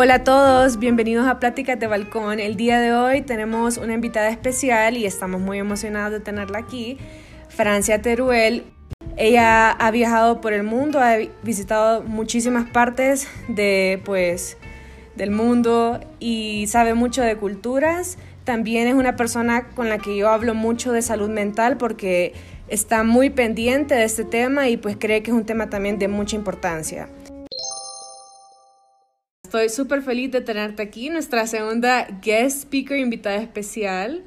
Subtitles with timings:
[0.00, 2.38] Hola a todos, bienvenidos a Pláticas de Balcón.
[2.38, 6.98] El día de hoy tenemos una invitada especial y estamos muy emocionados de tenerla aquí,
[7.48, 8.62] Francia Teruel.
[9.16, 14.56] Ella ha viajado por el mundo, ha visitado muchísimas partes de, pues,
[15.16, 18.18] del mundo y sabe mucho de culturas.
[18.44, 22.34] También es una persona con la que yo hablo mucho de salud mental porque
[22.68, 26.06] está muy pendiente de este tema y pues cree que es un tema también de
[26.06, 27.08] mucha importancia.
[29.48, 34.22] Estoy súper feliz de tenerte aquí, nuestra segunda guest speaker invitada especial.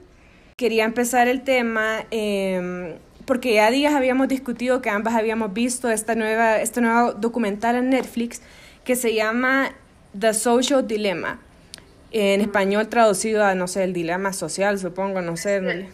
[0.58, 6.16] Quería empezar el tema eh, porque ya días habíamos discutido que ambas habíamos visto esta
[6.16, 8.42] nueva, este nuevo documental en Netflix
[8.84, 9.74] que se llama
[10.20, 11.40] The Social Dilemma.
[12.10, 15.86] En español traducido a, no sé, el dilema social, supongo, no sé.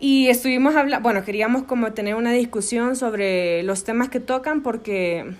[0.00, 5.34] Y estuvimos hablando, bueno, queríamos como tener una discusión sobre los temas que tocan porque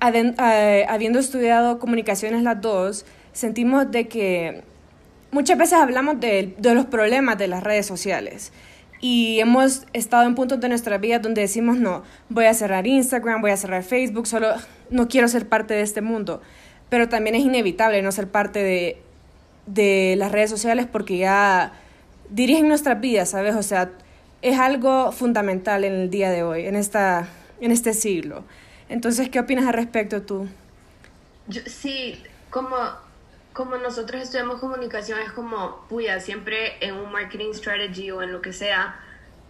[0.00, 4.62] eh, habiendo estudiado comunicaciones las dos, sentimos de que
[5.30, 8.52] muchas veces hablamos de, de, los problemas de las redes sociales
[9.00, 13.40] y hemos estado en puntos de nuestra vida donde decimos, no, voy a cerrar Instagram,
[13.40, 14.48] voy a cerrar Facebook, solo
[14.90, 16.40] no quiero ser parte de este mundo.
[16.88, 19.02] Pero también es inevitable no ser parte de,
[19.66, 21.72] de las redes sociales porque ya
[22.30, 23.54] dirigen nuestras vidas, ¿sabes?
[23.54, 23.90] O sea,
[24.42, 27.28] es algo fundamental en el día de hoy, en, esta,
[27.60, 28.44] en este siglo.
[28.88, 30.48] Entonces, ¿qué opinas al respecto tú?
[31.46, 32.76] Yo, sí, como,
[33.52, 38.40] como nosotros estudiamos comunicación, es como, puya, siempre en un marketing strategy o en lo
[38.40, 38.98] que sea,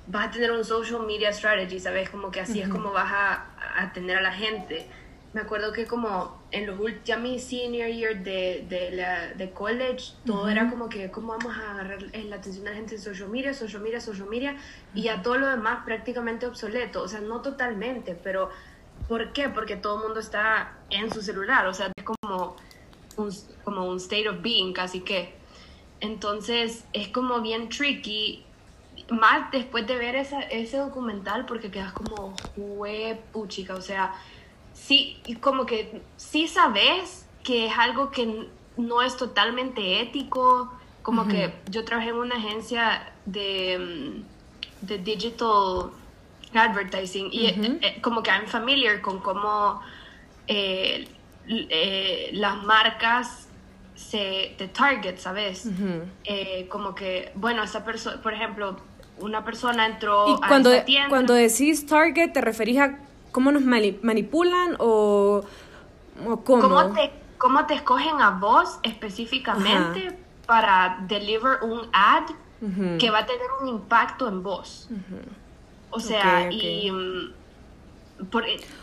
[0.06, 2.11] vas a tener un social media strategy, ¿sabes?
[2.11, 4.86] Como que así es como vas a, a tener a la gente.
[5.34, 10.14] Me acuerdo que como en los últimos, mi senior year de, de, la, de college,
[10.25, 13.28] todo era como que, ¿cómo vamos a agarrar la atención de la gente en social
[13.28, 14.56] media, social media, social media?
[14.95, 17.02] Y a todo lo demás prácticamente obsoleto.
[17.02, 18.48] O sea, no totalmente, pero
[19.09, 19.48] ¿Por qué?
[19.48, 22.56] Porque todo el mundo está en su celular, o sea, es como
[23.17, 23.31] un,
[23.64, 25.35] como un state of being casi que.
[26.01, 28.45] Entonces es como bien tricky,
[29.11, 32.36] más después de ver esa, ese documental, porque quedas como,
[33.33, 34.14] puchica, o sea,
[34.74, 41.55] sí, como que sí sabes que es algo que no es totalmente ético, como que
[41.70, 44.23] yo trabajé en una agencia de,
[44.83, 45.91] mm, de digital
[46.55, 49.81] advertising y eh, eh, como que I'm familiar con cómo
[50.47, 51.09] eh,
[52.33, 53.48] las marcas
[53.95, 55.69] se te target, ¿sabes?
[56.69, 58.77] como que, bueno, esa persona, por ejemplo,
[59.19, 61.09] una persona entró ¿Y cuando, a tienda.
[61.09, 62.98] Cuando decís target, ¿te referís a
[63.33, 65.42] cómo nos manipulan o,
[66.45, 66.92] cómo?
[66.92, 70.17] te, cómo te escogen a vos específicamente
[70.47, 72.25] para deliver un ad
[72.98, 74.89] que va a tener un impacto en vos?
[75.90, 76.90] O sea, y...
[76.90, 77.32] Mm,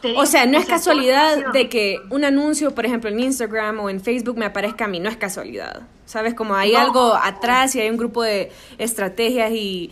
[0.04, 3.90] eh, o sea, no es casualidad de que un anuncio, por ejemplo, en Instagram o
[3.90, 5.82] en Facebook me aparezca a mí, no es casualidad.
[6.06, 6.34] ¿Sabes?
[6.36, 9.92] Como hay algo atrás y hay un grupo de estrategias y,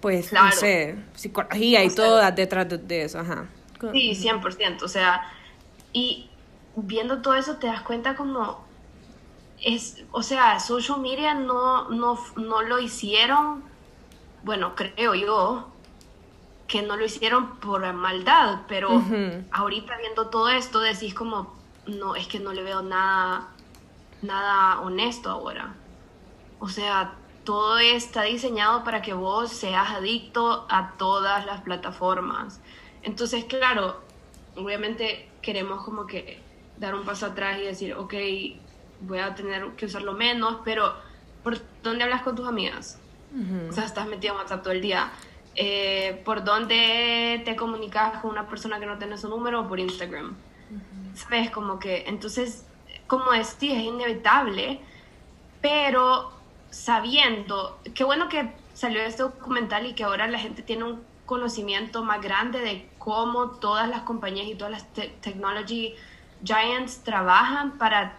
[0.00, 3.46] pues, no sé, psicología y todo detrás de, eso, ajá.
[3.92, 4.82] Sí, 100%.
[4.82, 5.22] O sea,
[5.92, 6.28] y
[6.76, 8.64] viendo todo eso te das cuenta como
[9.62, 13.64] es, o sea, social media no, no, no lo hicieron,
[14.44, 15.72] bueno, creo yo,
[16.66, 19.02] que no lo hicieron por maldad, pero
[19.50, 21.54] ahorita viendo todo esto decís como,
[21.86, 23.48] no, es que no le veo nada,
[24.22, 25.74] nada honesto ahora.
[26.58, 32.60] O sea, todo está diseñado para que vos seas adicto a todas las plataformas.
[33.02, 34.00] Entonces, claro,
[34.56, 36.40] obviamente queremos como que
[36.78, 38.14] dar un paso atrás y decir, ok,
[39.02, 40.94] voy a tener que usarlo menos, pero
[41.44, 42.98] ¿por dónde hablas con tus amigas?
[43.68, 45.10] O sea, estás metido en WhatsApp todo el día
[45.56, 49.80] eh, por dónde te comunicas con una persona que no tiene su número o por
[49.80, 50.36] Instagram.
[51.14, 51.50] ¿Sabes?
[51.50, 52.66] Como que, entonces,
[53.06, 54.80] como es, sí, es inevitable,
[55.62, 56.32] pero
[56.70, 62.04] sabiendo, qué bueno que salió este documental y que ahora la gente tiene un conocimiento
[62.04, 64.92] más grande de cómo todas las compañías y todas las
[65.22, 65.94] technology
[66.44, 68.18] giants trabajan para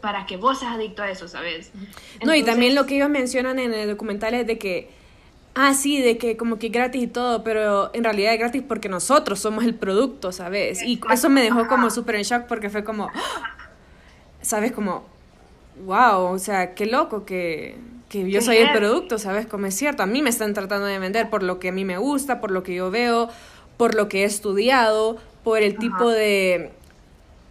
[0.00, 1.70] para que vos seas adicto a eso, ¿sabes?
[2.24, 4.90] no, y también lo que ellos mencionan en el documental es de que
[5.54, 8.88] ah, sí, de que como que gratis y todo, pero en realidad es gratis porque
[8.88, 10.82] nosotros somos el producto, ¿sabes?
[10.82, 13.08] Y eso me dejó como súper en shock porque fue como,
[14.42, 14.72] ¿sabes?
[14.72, 15.04] Como,
[15.84, 17.76] wow, o sea, qué loco que,
[18.08, 19.46] que yo soy el producto, ¿sabes?
[19.46, 21.84] Como es cierto, a mí me están tratando de vender por lo que a mí
[21.84, 23.28] me gusta, por lo que yo veo,
[23.76, 26.70] por lo que he estudiado, por el tipo de,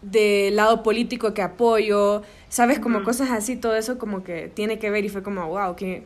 [0.02, 2.80] de lado político que apoyo, ¿sabes?
[2.80, 6.04] Como cosas así, todo eso como que tiene que ver y fue como, wow, qué,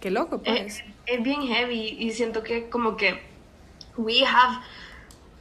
[0.00, 3.22] qué loco, pues es bien heavy y siento que como que
[3.96, 4.60] we have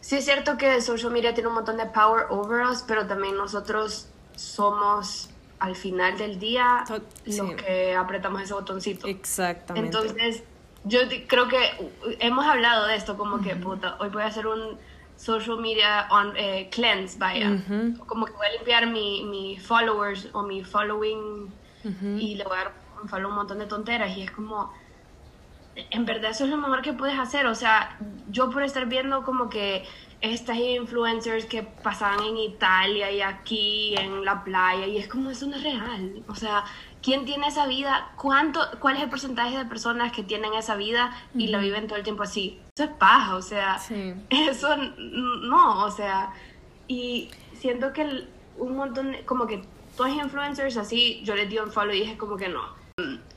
[0.01, 3.35] sí es cierto que social media tiene un montón de power over us pero también
[3.35, 6.83] nosotros somos al final del día
[7.25, 7.55] los sí.
[7.55, 9.07] que apretamos ese botoncito.
[9.07, 9.87] Exactamente.
[9.87, 10.43] Entonces,
[10.83, 11.89] yo creo que uh,
[12.19, 14.77] hemos hablado de esto, como que, puta, hoy voy a hacer un
[15.15, 17.51] social media on, eh, cleanse, vaya.
[17.51, 18.05] Ujú.
[18.05, 21.51] Como que voy a limpiar mi, mi followers o mi following
[22.17, 22.73] y le voy a dar
[23.11, 24.15] a un montón de tonteras.
[24.17, 24.71] Y es como,
[25.75, 27.45] en verdad eso es lo mejor que puedes hacer.
[27.47, 27.97] O sea,
[28.29, 29.85] yo por estar viendo como que
[30.19, 35.45] estas influencers que pasaban en Italia y aquí en la playa y es como eso
[35.47, 36.23] no es real.
[36.27, 36.63] O sea,
[37.03, 38.13] ¿quién tiene esa vida?
[38.17, 41.97] ¿Cuánto, ¿Cuál es el porcentaje de personas que tienen esa vida y la viven todo
[41.99, 42.59] el tiempo así?
[42.75, 44.15] Eso es paja, o sea, Sí.
[44.29, 46.33] eso no, o sea,
[46.87, 51.47] y siento que el- un montón, de- como que todos los influencers así, yo les
[51.47, 52.76] di un follow y dije como que no.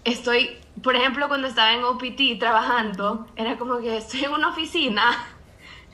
[0.04, 5.02] Estoy, por ejemplo, cuando estaba en OPT trabajando, era como que estoy en una oficina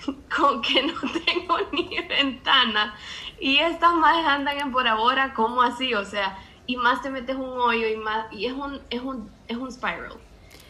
[0.37, 2.95] con que no tengo ni ventana
[3.41, 5.95] y estas más andan en por ahora, ¿cómo así?
[5.95, 9.29] O sea, y más te metes un hoyo y más, y es un, es un,
[9.49, 10.13] es un spiral.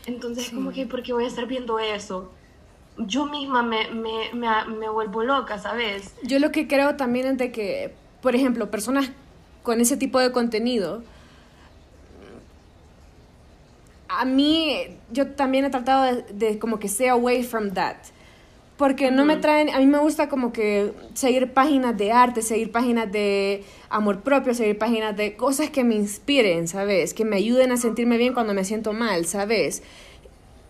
[0.06, 2.32] Entonces, como que, ¿por qué voy a estar viendo eso?
[2.96, 6.14] Yo misma me, me, me, me vuelvo loca, ¿sabes?
[6.22, 9.10] Yo lo que creo también es de que, por ejemplo, personas
[9.62, 11.02] con ese tipo de contenido,
[14.08, 17.97] a mí, yo también he tratado de, de como que stay away from that.
[18.76, 22.70] Porque no me traen, a mí me gusta como que seguir páginas de arte, seguir
[22.73, 27.14] páginas de amor propio, seguir páginas de cosas que me inspiren, ¿sabes?
[27.14, 29.82] Que me ayuden a sentirme bien cuando me siento mal, ¿sabes?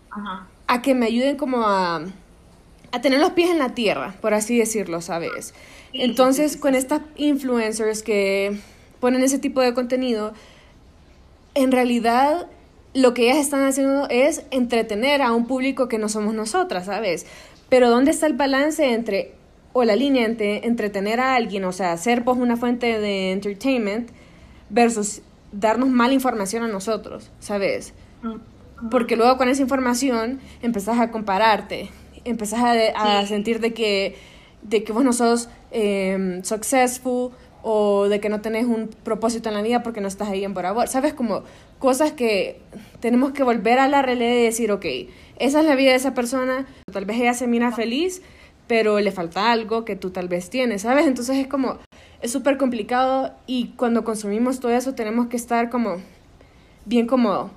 [0.09, 0.47] Ajá.
[0.67, 2.01] a que me ayuden como a,
[2.91, 5.53] a tener los pies en la tierra, por así decirlo, ¿sabes?
[5.93, 8.57] Entonces, con estas influencers que
[8.99, 10.33] ponen ese tipo de contenido,
[11.55, 12.47] en realidad
[12.93, 17.25] lo que ellas están haciendo es entretener a un público que no somos nosotras, ¿sabes?
[17.69, 19.33] Pero ¿dónde está el balance entre,
[19.73, 24.09] o la línea entre entretener a alguien, o sea, ser pues una fuente de entertainment,
[24.69, 27.93] versus darnos mala información a nosotros, ¿sabes?
[28.91, 31.89] Porque luego con esa información empezás a compararte,
[32.25, 33.27] empezás a, de- a Sí.
[33.27, 34.15] sentir de que,
[34.63, 37.31] de que vos no sos eh, successful
[37.69, 40.53] o de que no tenés un propósito en la vida porque no estás ahí en
[40.53, 40.87] por amor.
[40.87, 41.13] ¿Sabes?
[41.13, 41.43] Como
[41.79, 42.61] cosas que
[43.01, 44.85] tenemos que volver a la realidad y decir, ok,
[45.37, 48.21] esa es la vida de esa persona, tal vez ella se mira feliz,
[48.67, 51.07] pero le falta algo que tú tal vez tienes, ¿sabes?
[51.07, 51.77] Entonces es como,
[52.21, 55.97] es súper complicado y cuando consumimos todo eso tenemos que estar como,
[56.85, 57.51] bien como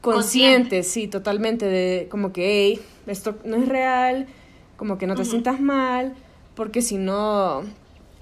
[0.00, 4.28] conscientes, sí, totalmente, de como que, hey, esto no es real,
[4.76, 6.14] como que no te sientas mal,
[6.54, 7.64] porque si no,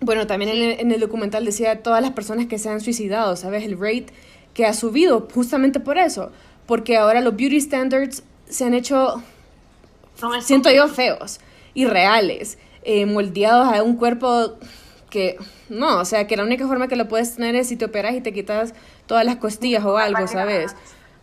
[0.00, 3.37] bueno, también en, el, en el documental decía todas las personas que se han suicidado,
[3.37, 3.64] ¿sabes?
[3.64, 4.06] El rate
[4.55, 6.32] que ha subido justamente por eso,
[6.67, 9.23] porque ahora los beauty standards se han hecho
[10.43, 11.41] siento yo feos,
[11.75, 14.58] irreales, eh, moldeados a un cuerpo
[15.08, 15.37] que
[15.69, 18.14] no, o sea, que la única forma que lo puedes tener es si te operas
[18.14, 18.75] y te quitas
[19.06, 20.75] todas las costillas o algo, ¿sabes?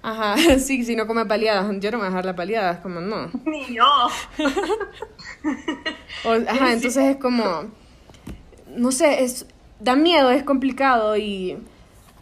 [0.04, 3.00] Ajá, sí, si no comes paliadas, yo no me voy a dejar las paliadas, como
[3.02, 3.30] no.
[3.46, 3.86] Ni yo.
[6.26, 7.72] O- ajá, entonces es como,
[8.78, 9.48] no sé, es,
[9.80, 11.58] da miedo, es complicado y,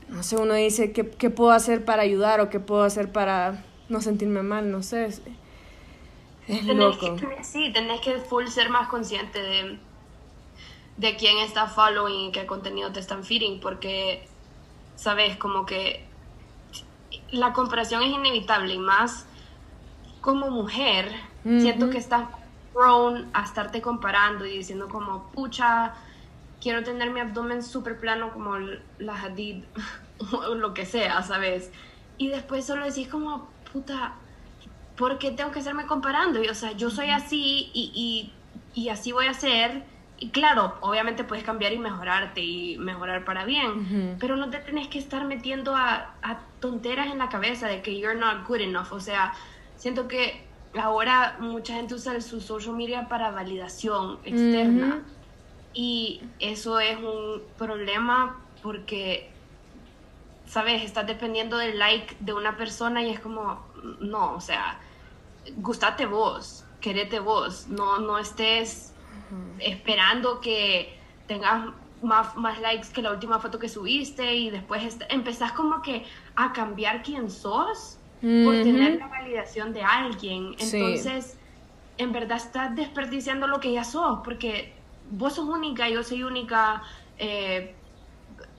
[0.10, 3.64] no sé, uno dice, ¿qué, qué puedo hacer para ayudar o qué puedo hacer para
[3.90, 4.72] no sentirme mal?
[4.72, 5.22] No sé, es,
[6.48, 7.16] es loco.
[7.18, 9.80] que, sí, tenés que full ser más consciente de,
[10.98, 14.28] de quién está following y qué contenido te están feeding, porque,
[14.96, 16.10] sabes, como que
[17.32, 19.26] la comparación es inevitable y más
[20.22, 21.12] como mujer,
[21.58, 21.92] siento Ujú.
[21.92, 22.30] que estás
[22.74, 25.96] prone a estarte comparando y diciendo como, pucha,
[26.66, 28.58] quiero tener mi abdomen súper plano como
[28.98, 29.66] la Hadid
[30.18, 31.72] o lo que sea, ¿sabes?
[32.18, 34.20] Y después solo decís como, puta,
[34.96, 36.44] ¿por qué tengo que estarme comparando?
[36.44, 38.42] Y, o sea, yo soy así y,
[38.74, 39.86] y, y así voy a ser.
[40.18, 44.18] Y claro, obviamente puedes cambiar y mejorarte y mejorar para bien, Ujú.
[44.20, 48.00] pero no te tenés que estar metiendo a, a tonteras en la cabeza de que
[48.00, 48.92] you're not good enough.
[48.92, 49.36] O sea,
[49.76, 55.04] siento que ahora mucha gente usa su social media para validación externa.
[55.06, 55.15] Ujú.
[55.76, 59.30] Y eso es un problema porque,
[60.46, 60.84] ¿sabes?
[60.84, 63.62] Estás dependiendo del like de una persona y es como,
[64.00, 64.80] no, o sea,
[65.58, 68.94] gustate vos, querete vos, no, no estés
[69.60, 75.52] esperando que tengas más, más likes que la última foto que subiste y después empezás
[75.52, 76.06] como que
[76.36, 80.56] a cambiar quién sos por tener la validación de alguien.
[80.58, 80.78] Sí.
[80.78, 81.38] Entonces,
[81.98, 84.75] en verdad estás desperdiciando lo que ya sos, porque
[85.12, 86.84] vos sos única, yo soy única,
[87.18, 87.76] eh,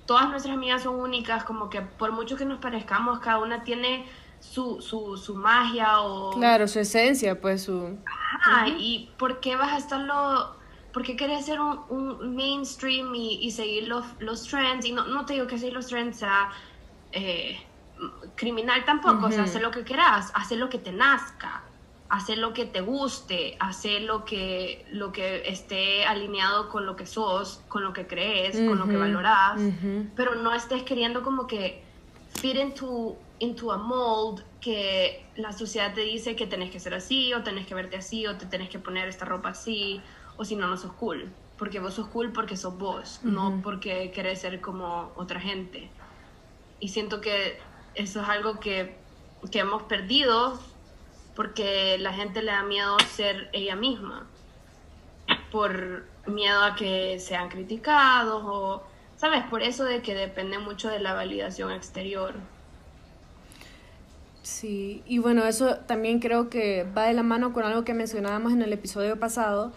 [0.07, 4.07] todas nuestras amigas son únicas, como que por mucho que nos parezcamos, cada una tiene
[4.41, 6.31] su, su, su magia o...
[6.33, 7.99] Claro, su esencia, pues su...
[8.07, 10.57] Ajá, ¿y por qué vas a estarlo,
[10.93, 14.87] ¿por qué querés ser un, un mainstream y, y, seguir los, los trends?
[14.87, 16.51] Y no, no te digo que seguir los trends sea
[17.13, 17.59] eh,
[18.35, 21.63] criminal tampoco, o sea, hacer lo que quieras, hacer lo que te nazca,
[22.09, 27.07] hacer lo que te guste, hacer lo que, lo que esté alineado con lo que
[27.07, 29.61] sos, con lo que crees, con lo que valoras,
[30.15, 31.83] pero no estés queriendo como que
[32.41, 37.33] fit into, into a mold que la sociedad te dice que tenés que ser así,
[37.35, 40.01] o tenés que verte así, o te tenés que poner esta ropa así,
[40.37, 41.33] o si no, no sos cool.
[41.59, 45.89] Porque vos sos cool porque sos vos, no porque querés ser como otra gente.
[46.81, 47.59] Y siento que
[47.95, 48.99] eso es algo que,
[49.51, 50.61] que hemos perdido
[51.37, 54.27] porque la gente le da miedo ser ella misma,
[55.53, 58.83] por miedo a que sean criticados o,
[59.17, 59.45] ¿sabes?
[59.45, 62.35] Por eso de que depende mucho de la validación exterior.
[64.43, 68.53] Sí, y bueno, eso también creo que va de la mano con algo que mencionábamos
[68.53, 69.73] en el episodio pasado,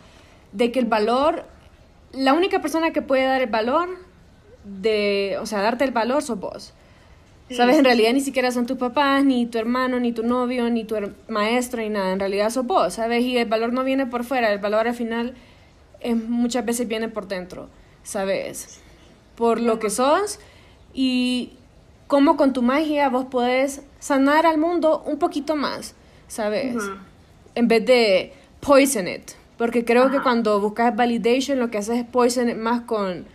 [0.53, 1.43] de que el valor,
[2.13, 3.89] la única persona que puede dar el valor,
[4.63, 6.73] de, o sea, darte el valor sos vos.
[7.51, 7.77] ¿Sabes?
[7.77, 10.95] En realidad ni siquiera son tus papás, ni tu hermano, ni tu novio, ni tu
[11.27, 12.11] maestro, ni nada.
[12.11, 13.23] En realidad sos vos, ¿sabes?
[13.23, 15.33] Y el valor no viene por fuera, el valor al final
[15.99, 17.69] es, muchas veces viene por dentro,
[18.03, 18.79] ¿sabes?
[19.35, 20.39] Por lo que sos
[20.93, 21.53] y
[22.07, 25.95] cómo con tu magia vos podés sanar al mundo un poquito más,
[26.27, 26.75] ¿sabes?
[27.55, 29.31] En vez de poison it.
[29.57, 33.25] Porque creo que cuando buscas validation lo que haces es poison it más con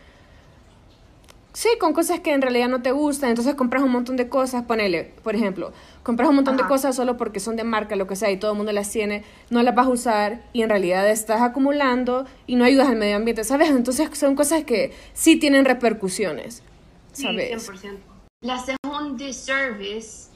[1.55, 4.65] Sí, con cosas que en realidad no te gustan, entonces compras un montón de cosas,
[4.65, 8.17] ponele, por ejemplo, compras un montón de cosas solo porque son de marca, lo que
[8.17, 11.09] sea, y todo el mundo las tiene, no las vas a usar y en realidad
[11.09, 13.71] estás acumulando y no ayudas al medio ambiente, ¿sabes?
[13.71, 16.65] Entonces son cosas que sí tienen repercusiones,
[17.13, 17.63] ¿sabes?
[17.63, 17.99] Sí, 100%.
[18.41, 20.31] Le haces un disservice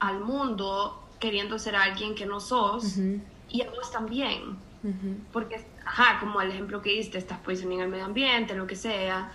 [0.00, 2.96] al mundo queriendo ser alguien que no sos
[3.50, 4.56] y a vos también.
[5.32, 9.32] Porque, ajá, como el ejemplo que diste, estás posicionando el medio ambiente, lo que sea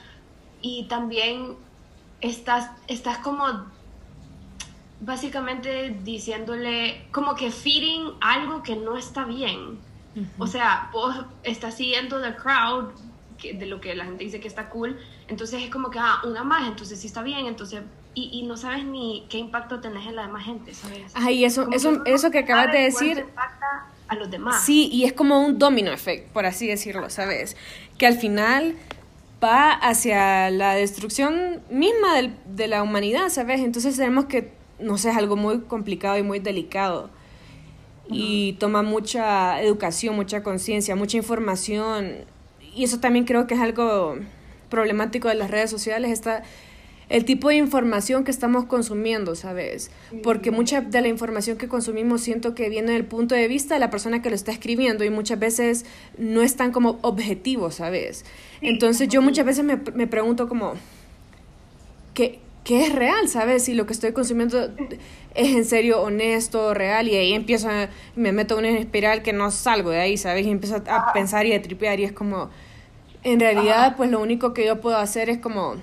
[0.61, 1.55] y también
[2.21, 3.45] estás, estás como
[5.01, 9.79] básicamente diciéndole, como que feeding algo que no está bien.
[10.37, 12.89] O sea, vos estás siguiendo the crowd
[13.41, 16.43] de lo que la gente dice que está cool, entonces es como que, ah, una
[16.43, 17.81] más, entonces sí está bien, entonces,
[18.13, 21.11] y, y no sabes ni qué impacto tenés en la demás gente, ¿sabes?
[21.15, 23.19] Ay, eso, eso, que eso que acabas de decir...
[23.19, 24.63] Impacta a los demás.
[24.63, 27.55] Sí, y es como un domino effect, por así decirlo, ¿sabes?
[27.97, 28.75] Que al final
[29.43, 33.61] va hacia la destrucción misma del, de la humanidad, ¿sabes?
[33.61, 37.09] Entonces tenemos que, no sé, es algo muy complicado y muy delicado.
[38.07, 42.25] Y toma mucha educación, mucha conciencia, mucha información.
[42.75, 44.17] Y eso también creo que es algo
[44.69, 46.43] problemático de las redes sociales, está
[47.11, 49.91] el tipo de información que estamos consumiendo, ¿sabes?
[50.23, 53.81] Porque mucha de la información que consumimos siento que viene del punto de vista de
[53.81, 55.85] la persona que lo está escribiendo y muchas veces
[56.17, 58.23] no es tan como objetivo, ¿sabes?
[58.61, 60.75] Entonces yo muchas veces me, me pregunto como,
[62.13, 63.65] ¿qué, ¿qué es real, ¿sabes?
[63.65, 64.71] Si lo que estoy consumiendo
[65.35, 69.33] es en serio honesto, real, y ahí empiezo, a, me meto en una espiral que
[69.33, 70.45] no salgo de ahí, ¿sabes?
[70.45, 72.49] Y empiezo a pensar y a tripear y es como,
[73.25, 75.75] en realidad, pues lo único que yo puedo hacer es como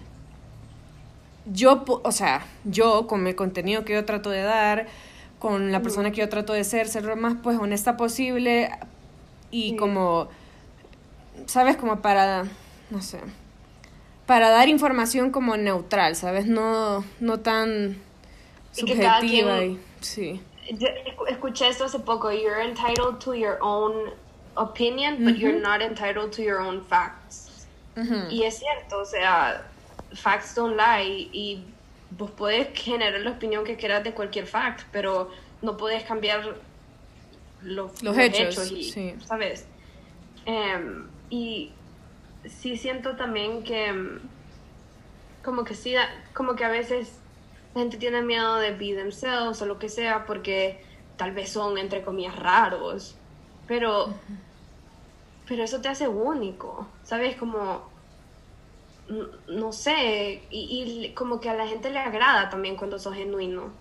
[1.53, 4.87] yo, o sea, yo con el contenido que yo trato de dar,
[5.39, 8.71] con la persona que yo trato de ser, ser lo más pues honesta posible
[9.51, 10.29] y como,
[11.47, 11.77] ¿sabes?
[11.77, 12.45] Como para,
[12.91, 13.21] no sé,
[14.27, 16.47] para dar información como neutral, ¿sabes?
[16.47, 17.97] No, no tan
[18.73, 20.43] subjetiva y, sí.
[20.71, 20.89] Yo
[21.29, 24.13] escuché esto hace poco, you're entitled to your own
[24.55, 27.67] opinion, but you're not entitled to your own facts.
[28.31, 29.68] Y es cierto, o sea,
[30.13, 31.65] facts don't lie y
[32.11, 35.31] vos podés generar la opinión que quieras de cualquier fact, pero
[35.63, 36.57] no podés cambiar
[37.63, 39.67] los, hechos, y, ¿sabes?
[40.47, 41.73] Em, y
[42.47, 44.21] sí siento también que em,
[45.45, 45.95] como que sí,
[46.35, 47.19] como que a veces
[47.75, 50.81] la gente tiene miedo de be themselves o lo que sea porque
[51.17, 53.17] tal vez son entre comillas raros,
[53.67, 54.15] pero
[55.49, 57.37] pero eso te hace único, ¿sabes?
[57.37, 57.89] Como
[59.49, 63.73] no sé, y, como que a la gente le agrada también cuando sos genuino.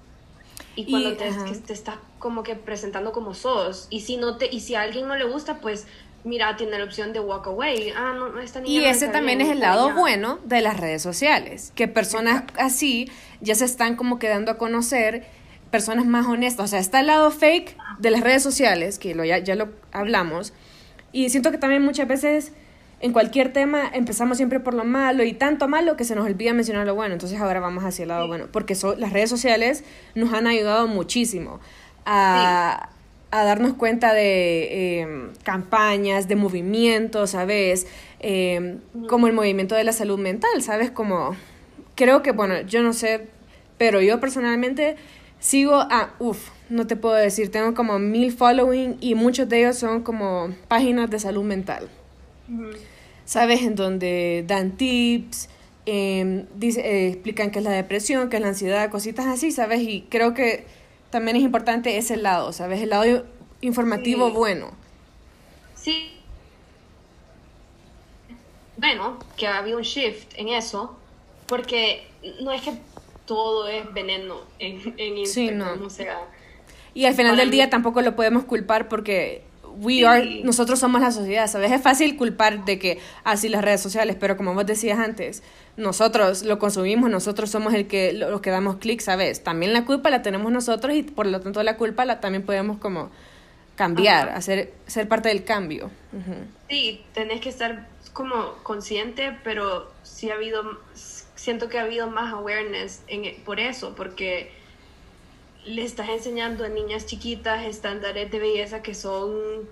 [0.75, 1.31] Y cuando te,
[1.65, 3.88] te, estás como que presentando como sos.
[3.89, 5.88] Y si, no te, y si a alguien no le gusta, pues
[6.24, 7.91] mira, tiene la opción de walk away.
[7.96, 11.72] Ah, no, esta niña y ese también es el lado bueno de las redes sociales,
[11.75, 13.10] que personas así
[13.41, 15.25] ya se están como quedando a conocer,
[15.72, 16.65] personas más honestas.
[16.65, 19.69] O sea, está el lado fake de las redes sociales, que lo, ya, ya lo
[19.91, 20.53] hablamos.
[21.12, 22.51] Y siento que también muchas veces
[23.00, 26.54] en cualquier tema empezamos siempre por lo malo y tanto malo que se nos olvida
[26.54, 27.13] mencionar lo bueno.
[27.13, 29.84] Entonces ahora vamos hacia el lado bueno, porque las redes sociales
[30.16, 31.60] nos han ayudado muchísimo
[32.06, 32.89] a,
[33.32, 37.88] a darnos cuenta de em, campañas, de movimientos, ¿sabes?
[38.20, 40.89] Em, como el movimiento de la salud mental, ¿sabes?
[40.89, 41.36] Como,
[41.96, 43.27] creo que, bueno, yo no sé,
[43.77, 44.96] pero yo personalmente
[45.39, 49.77] sigo a, uff, no te puedo decir, tengo como mil following y muchos de ellos
[49.77, 51.89] son como páginas de salud mental.
[53.25, 53.62] ¿Sabes?
[53.62, 55.50] En donde dan tips,
[55.86, 59.82] em, dice, eh, explican qué es la depresión, qué es la ansiedad, cositas así, ¿sabes?
[59.82, 60.66] Y creo que
[61.10, 62.82] también es importante ese lado, ¿sabes?
[62.82, 63.25] El lado
[63.62, 64.72] informativo bueno.
[65.75, 66.12] Sí.
[68.77, 70.98] Bueno, que ha habido un shift en eso,
[71.48, 72.08] porque
[72.42, 72.74] no es que
[73.25, 76.20] todo es veneno en, en Instagram, o sea...
[76.94, 79.44] Y al final del día tampoco lo podemos culpar porque
[79.81, 81.72] we are, nosotros somos la sociedad, ¿sabes?
[81.72, 85.43] Es fácil culpar de que así las redes sociales, pero como vos decías antes,
[85.75, 89.43] nosotros lo consumimos, nosotros somos el que los que damos clic, ¿sabes?
[89.43, 92.77] También la culpa la tenemos nosotros y por lo tanto la culpa la también podemos
[92.77, 93.10] como
[93.75, 95.91] cambiar, hacer ser parte del cambio.
[96.69, 100.79] Sí, tenés que estar como consciente, pero sí ha habido
[101.38, 104.51] siento que ha habido más awareness en, por eso, porque
[105.67, 109.67] le estás enseñando a niñas chiquitas estándares de belleza que son,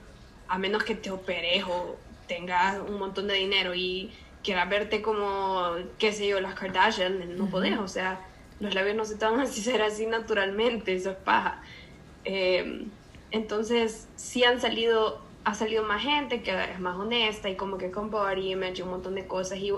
[0.47, 1.95] a menos que te operes o
[2.27, 4.11] tengas un montón de dinero y
[4.43, 8.19] quieras verte como, qué sé yo, las Kardashian, no podés, o sea,
[8.59, 11.61] los labios no se te van a hacer así naturalmente, eso es paja.
[12.25, 12.89] Em,
[13.31, 17.91] entonces, sí han salido, ha salido más gente que es más honesta y como que
[17.91, 19.71] con body image y un montón de cosas y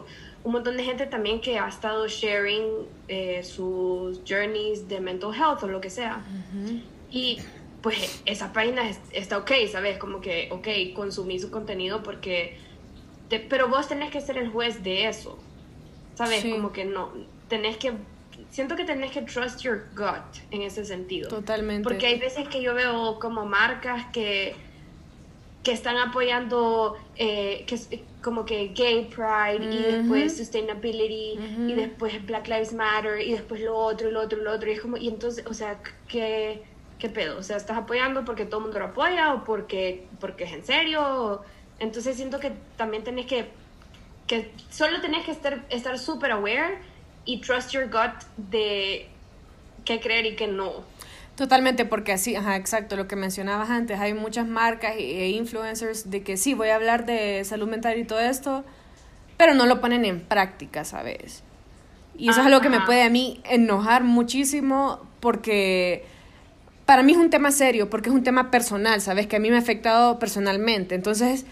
[0.47, 5.61] un montón de gente también que ha estado sharing eh, sus journeys de mental health
[5.63, 6.23] o lo que sea.
[7.11, 7.39] Y
[7.81, 9.97] pues esa página está ok, ¿sabes?
[9.97, 12.57] Como que, ok, consumí su contenido porque...
[13.49, 15.37] pero vos tenés que ser el juez de eso,
[16.15, 16.45] ¿sabes?
[16.45, 17.11] Como que no,
[17.49, 17.91] tenés que...
[18.49, 21.27] Siento que tenés que trust your gut en ese sentido.
[21.27, 21.83] Totalmente.
[21.83, 24.55] Porque hay veces que yo veo como marcas que
[25.67, 27.77] que están apoyando eh, que
[28.27, 33.73] como que gay pride y después sustainability y después Black Lives Matter y después lo
[33.73, 34.69] otro y lo otro y lo otro.
[34.69, 36.61] Y es como y entonces o sea qué
[36.99, 40.43] qué pedo o sea estás apoyando porque todo el mundo lo apoya o porque porque
[40.43, 41.41] es en serio
[41.79, 43.47] entonces siento que también tenés que
[44.27, 46.79] que solo tenés que estar estar súper aware
[47.23, 49.07] y trust your gut de
[49.85, 50.83] qué creer y qué no
[51.37, 56.23] Totalmente, porque así, ajá, exacto, lo que mencionabas antes, hay muchas marcas e influencers de
[56.23, 58.65] que sí, voy a hablar de salud mental y todo esto,
[59.37, 61.43] pero no lo ponen en práctica, ¿sabes?
[62.17, 66.05] Y eso es algo que me puede a mí enojar muchísimo porque
[66.87, 69.27] para mí es un tema serio, porque es un tema personal, ¿sabes?
[69.27, 70.95] Que a mí me ha afectado personalmente.
[70.95, 71.45] Entonces,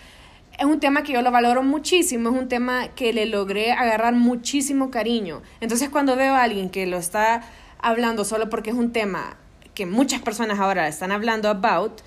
[0.58, 4.16] es un tema que yo lo valoro muchísimo, es un tema que le logré agarrar
[4.16, 5.44] muchísimo cariño.
[5.62, 7.44] Entonces, cuando veo a alguien que lo está
[7.78, 9.38] hablando solo porque es un tema
[9.76, 12.02] que muchas personas ahora están hablando about,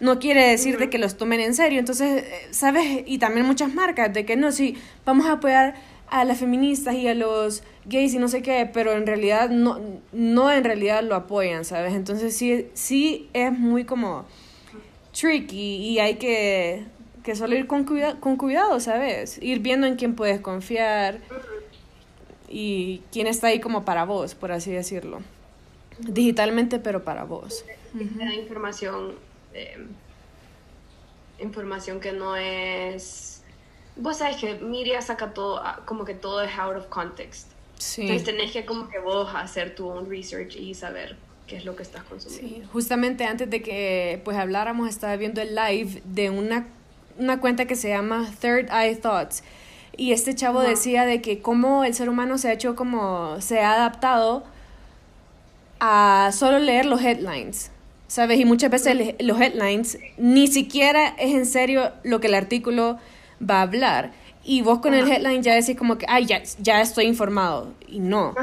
[0.00, 1.78] no quiere decir de que los tomen en serio.
[1.78, 3.04] Entonces, eh, ¿sabes?
[3.06, 5.74] Y también muchas marcas de que no, sí, vamos a apoyar
[6.10, 9.80] a las feministas y a los gays y no sé qué, pero en realidad no,
[10.12, 11.94] no en realidad lo apoyan, ¿sabes?
[11.94, 14.26] Entonces sí, sí es muy como
[15.18, 16.84] tricky y hay que,
[17.22, 19.38] que solo ir con, cuida con cuidado, ¿sabes?
[19.40, 21.20] Ir viendo en quién puedes confiar
[22.48, 25.20] y quién está ahí como para vos, por así decirlo.
[26.08, 27.64] Digitalmente, pero para vos.
[27.94, 29.14] información,
[29.54, 29.86] eh,
[31.38, 33.42] información que no es...
[33.96, 37.50] Vos sabes que Miria saca todo, ah, como que todo es out of context.
[37.78, 38.02] Sí.
[38.02, 41.76] Entonces tenés que como que vos hacer tu own research y saber qué es lo
[41.76, 42.48] que estás consumiendo.
[42.48, 46.68] Sí, justamente antes de que pues habláramos, estaba viendo el live de una,
[47.18, 49.42] una cuenta que se llama Third Eye Thoughts.
[49.96, 53.60] Y este chavo decía de que cómo el ser humano se ha hecho como, se
[53.60, 54.44] ha adaptado
[55.84, 57.72] a solo leer los headlines,
[58.06, 58.38] ¿sabes?
[58.38, 62.98] Y muchas veces los headlines ni siquiera es en serio lo que el artículo
[63.42, 64.12] va a hablar.
[64.44, 67.72] Y vos con el headline ya decís como que, ay, ya, ya estoy informado.
[67.88, 68.36] Y no.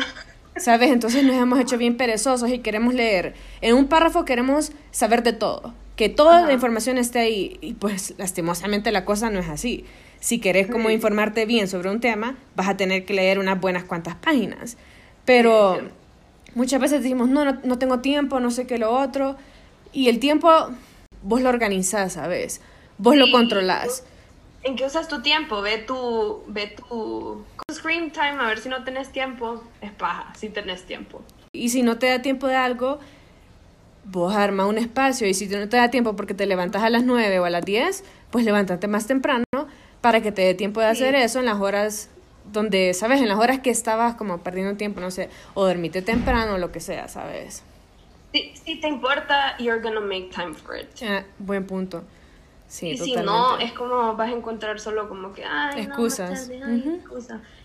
[0.57, 0.91] ¿Sabes?
[0.91, 3.35] Entonces nos hemos hecho bien perezosos y queremos leer.
[3.61, 5.73] En un párrafo queremos saber de todo.
[5.95, 7.57] Que toda la información esté ahí.
[7.61, 9.85] Y pues lastimosamente la cosa no es así.
[10.19, 13.85] Si querés como informarte bien sobre un tema, vas a tener que leer unas buenas
[13.85, 14.75] cuantas páginas.
[15.23, 15.79] Pero
[16.55, 19.35] muchas veces decimos, no, no, tengo tiempo, no sé qué lo otro.
[19.91, 20.49] Y el tiempo
[21.23, 22.61] vos lo organizás, ¿sabes?
[22.97, 24.03] Vos lo controlás.
[24.63, 25.61] ¿En qué usas tu tiempo?
[25.61, 29.63] Ve tu, ve tu screen time, a ver si no tenés tiempo.
[29.81, 31.21] Es paja, si tenés tiempo.
[31.53, 32.99] Y si no te da tiempo de algo,
[34.03, 35.27] vos arma un espacio.
[35.27, 37.63] Y si no te da tiempo porque te levantas a las 9 o a las
[37.63, 39.45] 10, pues levántate más temprano
[40.01, 42.09] para que te dé tiempo de hacer eso en las horas
[42.51, 43.21] donde, ¿sabes?
[43.21, 46.71] En las horas que estabas como perdiendo tiempo, no sé, o dormite temprano o lo
[46.71, 47.63] que sea, ¿sabes?
[48.31, 50.87] Si, te importa, you're gonna make time for it.
[51.03, 52.03] Ah, buen punto.
[52.67, 56.49] Sí, y si no, es como vas a encontrar solo como que, ay, excusas.
[56.49, 57.01] No, ay,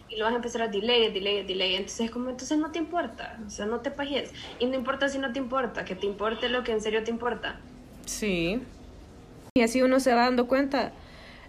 [0.08, 1.74] Y lo vas a empezar a delay, delay, delay.
[1.74, 3.38] Entonces es como, entonces no te importa.
[3.46, 4.32] O sea, no te pajes.
[4.58, 7.10] Y no importa si no te importa, que te importe lo que en serio te
[7.10, 7.60] importa.
[8.06, 8.62] Sí.
[9.54, 10.92] Y así uno se va dando cuenta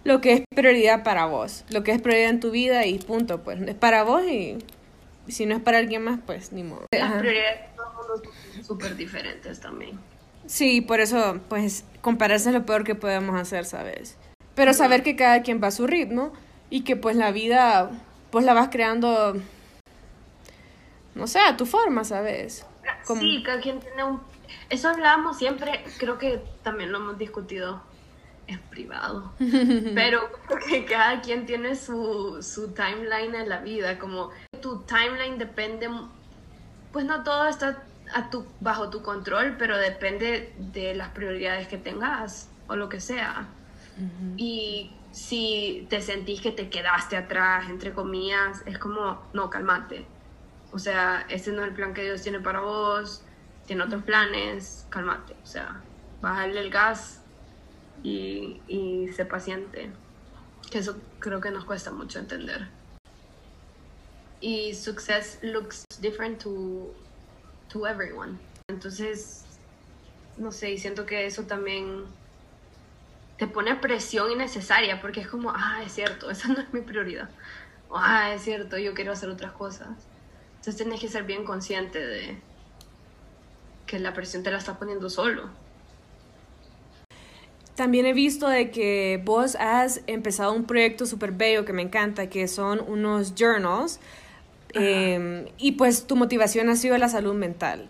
[0.06, 3.42] lo que es prioridad para vos, lo que es prioridad en tu vida y punto,
[3.42, 4.58] pues es para vos y
[5.26, 6.86] si no es para alguien más, pues ni modo.
[6.92, 9.98] Las prioridades son súper diferentes también.
[10.46, 14.16] Sí, por eso, pues, compararse es lo peor que podemos hacer, ¿sabes?
[14.54, 16.32] Pero saber que cada quien va a su ritmo
[16.70, 17.90] y que, pues, la vida,
[18.30, 19.34] pues, la vas creando,
[21.16, 22.64] no sé, a tu forma, ¿sabes?
[23.18, 24.20] Sí, cada quien tiene un...
[24.70, 27.82] Eso hablábamos siempre, creo que también lo hemos discutido
[28.46, 29.32] en privado,
[29.94, 30.30] pero
[30.68, 34.30] que cada quien tiene su, su timeline en la vida, como
[34.60, 35.88] tu timeline depende,
[36.92, 37.82] pues no todo está
[38.14, 43.00] a tu, bajo tu control, pero depende de las prioridades que tengas o lo que
[43.00, 43.48] sea.
[44.36, 50.06] Y si te sentís que te quedaste atrás, entre comillas, es como, no, calmate.
[50.72, 53.24] O sea, ese no es el plan que Dios tiene para vos,
[53.66, 55.34] tiene otros planes, calmate.
[55.42, 55.82] O sea,
[56.20, 57.25] bajarle el gas
[58.02, 59.90] y, y sé paciente.
[60.70, 62.68] Que eso creo que nos cuesta mucho entender.
[64.40, 66.94] Y success looks different to
[67.68, 68.38] to everyone.
[68.68, 69.44] Entonces,
[70.36, 72.04] no sé, y siento que eso también
[73.38, 77.30] te pone presión innecesaria porque es como, ah, es cierto, esa no es mi prioridad.
[77.88, 79.88] O, ah, es cierto, yo quiero hacer otras cosas.
[80.56, 82.42] Entonces tienes que ser bien consciente de
[83.86, 85.48] que la presión te la está poniendo solo.
[87.76, 92.28] También he visto de que vos has empezado un proyecto súper bello que me encanta,
[92.28, 94.00] que son unos journals
[94.78, 97.88] Em, y pues tu motivación ha sido la salud mental.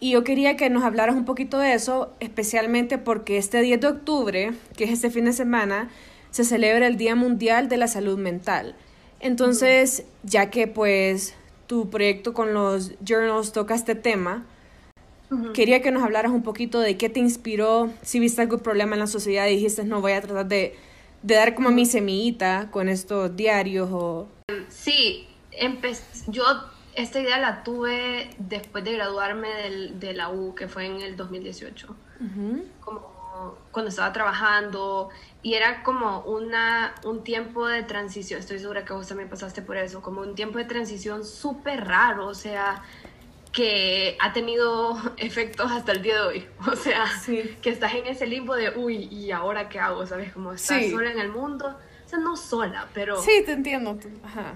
[0.00, 3.86] Y yo quería que nos hablaras un poquito de eso, especialmente porque este 10 de
[3.86, 5.90] octubre, que es este fin de semana,
[6.30, 8.74] se celebra el Día Mundial de la Salud Mental.
[9.20, 11.34] Entonces, ya que pues
[11.66, 14.46] tu proyecto con los journals toca este tema,
[15.52, 19.00] quería que nos hablaras un poquito de qué te inspiró, si viste algún problema en
[19.00, 20.76] la sociedad y dijiste, no, voy a tratar de,
[21.22, 24.28] de dar como mi semillita con estos diarios o...
[24.68, 25.28] Sí,
[26.28, 26.44] yo
[26.94, 31.16] esta idea la tuve después de graduarme del, de la U, que fue en el
[31.16, 31.96] 2018.
[32.80, 33.12] Como
[33.70, 35.08] cuando estaba trabajando
[35.42, 39.76] y era como una, un tiempo de transición, estoy segura que vos también pasaste por
[39.76, 42.82] eso, como un tiempo de transición súper raro, o sea,
[43.52, 48.26] que ha tenido efectos hasta el día de hoy, o sea, que estás en ese
[48.26, 50.06] limbo de, uy, ¿y ahora qué hago?
[50.06, 50.32] ¿Sabes?
[50.32, 53.20] Como estás sola en el mundo, o sea, no sola, pero...
[53.20, 53.98] Sí, te entiendo.
[54.24, 54.54] Ajá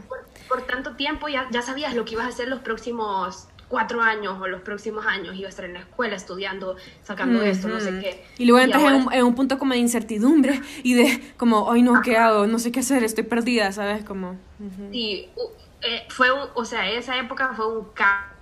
[0.48, 4.38] por tanto tiempo ya, ya sabías lo que ibas a hacer los próximos cuatro años
[4.40, 7.98] o los próximos años iba a estar en la escuela estudiando, sacando esto, no sé
[8.00, 8.24] qué.
[8.38, 8.82] Y luego entras
[9.12, 12.46] en, un, punto como de incertidumbre y de como, ay no, ¿qué hago?
[12.46, 14.04] No sé qué hacer, estoy perdida, ¿sabes?
[14.04, 14.36] Como...
[14.92, 15.28] Sí,
[15.82, 18.35] eh, fue, o sea, esa época fue un caos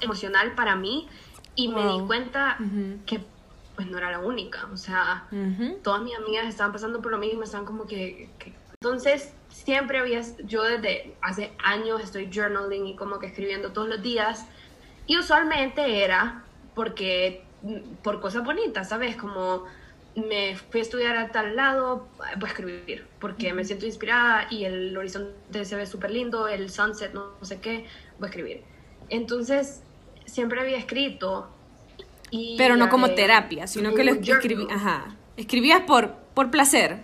[0.00, 1.08] emocional para mí
[1.54, 2.58] y me di cuenta
[3.06, 3.20] que
[3.74, 5.26] pues no era la única, o sea,
[5.82, 8.28] todas mis amigas estaban pasando por lo mismo, estaban como que...
[8.38, 8.52] que...
[8.82, 14.02] Entonces siempre había, yo desde hace años estoy journaling y como que escribiendo todos los
[14.02, 14.46] días
[15.06, 17.44] y usualmente era porque,
[18.02, 19.16] por cosas bonitas, ¿sabes?
[19.16, 19.64] Como
[20.14, 22.08] me fui a estudiar a tal lado,
[22.38, 26.70] voy a escribir, porque me siento inspirada y el horizonte se ve súper lindo, el
[26.70, 27.86] sunset, no, sé qué,
[28.18, 28.62] voy a escribir.
[29.10, 29.82] Entonces,
[30.24, 31.48] siempre había escrito.
[32.30, 35.16] Y Pero no como terapia, sino que lo escribí, ajá.
[35.36, 37.02] Escribías por, por placer.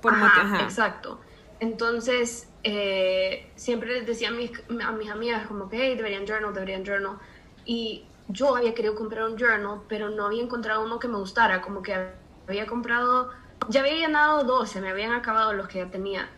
[0.00, 1.20] Por ajá, Exacto.
[1.58, 4.52] Entonces, eh, siempre les decía a mis,
[4.84, 7.18] a mis amigas como que, hey, deberían journal, deberían journal.
[7.64, 11.62] Y yo había querido comprar un journal, pero no había encontrado uno que me gustara,
[11.62, 11.94] como que
[12.46, 13.30] había comprado,
[13.68, 16.28] ya había llenado 12, me habían acabado los que ya tenía.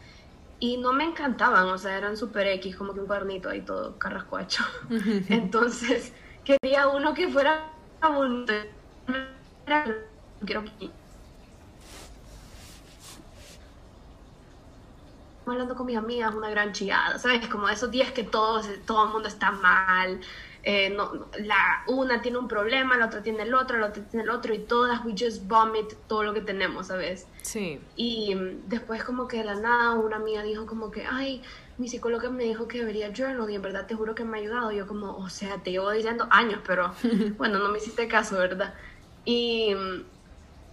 [0.61, 3.99] Y no me encantaban, o sea, eran super X, como que un cuadernito ahí todo
[3.99, 4.65] carrascuacho.
[5.29, 6.13] Entonces,
[6.45, 7.71] quería uno que fuera
[8.03, 8.53] bonito.
[10.45, 10.65] Quiero
[15.53, 17.47] hablando con mis amigas, una gran chillada, ¿sabes?
[17.49, 20.21] Como esos días que todo, todo el mundo está mal,
[20.71, 24.25] eh, no, la una tiene un problema, la otra tiene el otro, la otra tiene
[24.25, 27.27] el otro, y todas we just vomit todo lo que tenemos, ¿sabes?
[27.41, 27.81] Sí.
[27.97, 31.41] Y después como que de la nada una amiga dijo como que, ay,
[31.79, 34.41] mi psicóloga me dijo que debería journal y en verdad te juro que me ha
[34.43, 34.71] ayudado.
[34.71, 36.93] yo como, o sea, te llevo diciendo años, pero
[37.39, 38.75] bueno, no me hiciste caso, ¿verdad?
[39.25, 39.75] Y,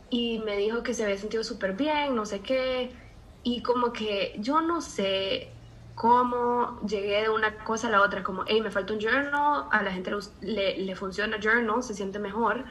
[0.10, 2.92] y me dijo que se había sentido súper bien, no sé qué
[3.46, 5.50] y como que yo no sé,
[5.96, 9.82] cómo llegué de una cosa a la otra, como, hey, me falta un journal, a
[9.82, 12.66] la gente le, le, funciona journal, se siente mejor,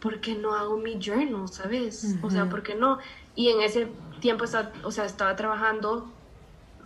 [0.00, 2.16] ¿por qué no hago mi journal, sabes?
[2.22, 2.98] O sea, ¿por qué no?
[3.34, 3.88] Y en ese
[4.20, 4.44] tiempo,
[4.84, 6.12] o sea, estaba trabajando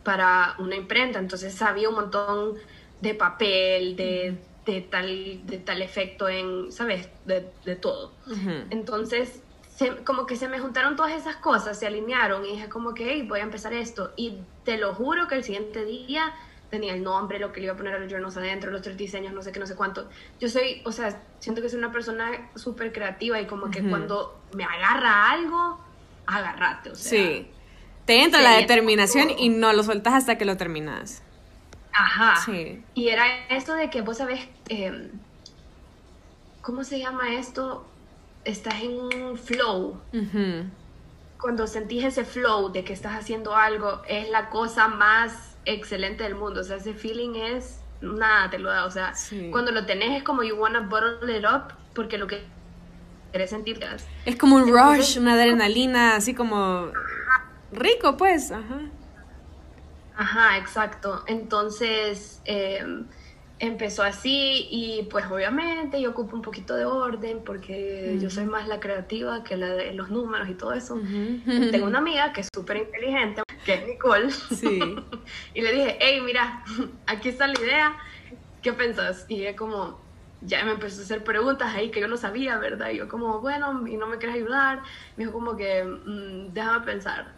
[0.05, 2.55] para una imprenta, entonces sabía un montón
[3.01, 7.09] de papel, de, de tal, de tal efecto en, ¿sabes?
[7.27, 8.13] De, de todo.
[8.71, 9.43] Entonces,
[10.05, 13.27] como que se me juntaron todas esas cosas, se alinearon y dije como que hey,
[13.27, 14.13] voy a empezar esto.
[14.17, 16.35] Y te lo juro que el siguiente día
[16.71, 18.97] tenía el nombre, lo que le iba a poner a los journals adentro, los tres
[18.97, 20.09] diseños, no sé qué, no sé cuánto.
[20.39, 24.41] Yo soy, o sea, siento que soy una persona súper creativa y como que cuando
[24.55, 25.81] me agarra algo,
[26.27, 27.11] agárrate, o sea.
[27.11, 27.51] Sí.
[28.07, 31.23] Te entra la determinación y no lo sueltas hasta que lo terminas.
[31.93, 32.37] Ajá.
[32.45, 32.83] Sí.
[32.95, 35.11] Y era esto de que vos sabés, eh,
[36.63, 37.87] ¿cómo se llama esto?
[38.45, 40.01] Estás en un flow.
[41.41, 46.35] Cuando sentís ese flow de que estás haciendo algo, es la cosa más excelente del
[46.35, 46.61] mundo.
[46.61, 48.85] O sea, ese feeling es nada te lo da.
[48.85, 49.13] O sea,
[49.51, 52.43] cuando lo tenés es como you wanna bottle it up porque lo que
[53.33, 53.81] querés sentir
[54.27, 56.91] es como un rush, una adrenalina, así como
[57.73, 58.51] rico, pues.
[58.51, 58.81] Ajá.
[60.17, 61.25] Ajá, exacto.
[61.27, 62.85] Entonces, eh,
[63.61, 68.67] empezó así y pues obviamente yo ocupo un poquito de orden porque yo soy más
[68.67, 70.99] la creativa que la de los números y todo eso.
[71.45, 74.31] Tengo una amiga que es súper inteligente, que es Nicole.
[74.31, 74.81] Sí.
[75.55, 76.65] y le dije, hey, mira,
[77.07, 77.97] aquí está la idea,
[78.63, 79.27] ¿qué pensás?
[79.29, 80.01] Y ella como,
[80.41, 82.89] ya me empezó a hacer preguntas ahí que yo no sabía, ¿verdad?
[82.91, 84.83] Y yo como, bueno, ¿y no me quieres ayudar?
[85.19, 87.35] Me dijo como que, mm, déjame pensar.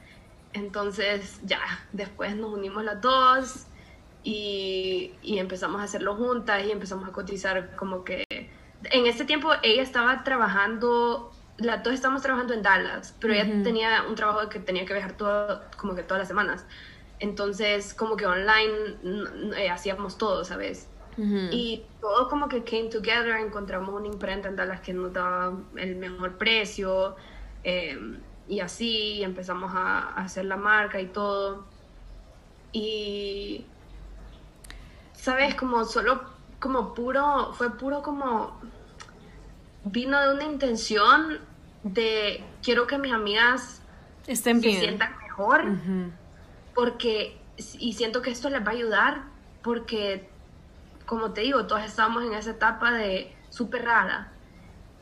[0.52, 1.60] Entonces ya,
[1.92, 3.66] después nos unimos las dos
[4.24, 8.24] y, y, empezamos a hacerlo juntas y empezamos a cotizar como que...
[8.84, 14.04] En ese tiempo ella estaba trabajando, la, dos estamos trabajando en Dallas, pero ella tenía
[14.08, 16.66] un trabajo que tenía que viajar todo, como que todas las semanas.
[17.20, 20.88] Entonces como que online eh, hacíamos todo, ¿sabes?
[21.16, 25.96] Y todo como que came together, encontramos una imprenta en Dallas que nos daba el
[25.96, 27.16] mejor precio
[27.64, 27.98] eh,
[28.48, 31.64] y así empezamos a, a hacer la marca y todo.
[32.72, 33.66] Y
[35.22, 35.54] ¿sabes?
[35.54, 36.20] Como solo,
[36.58, 38.58] como puro, fue puro como,
[39.84, 41.38] vino de una intención
[41.84, 43.82] de quiero que mis amigas
[44.26, 45.64] Estén se sientan mejor,
[46.74, 47.38] porque,
[47.78, 49.22] y siento que esto les va a ayudar,
[49.62, 50.28] porque,
[51.06, 54.32] como te digo, todos estamos en esa etapa de súper rara.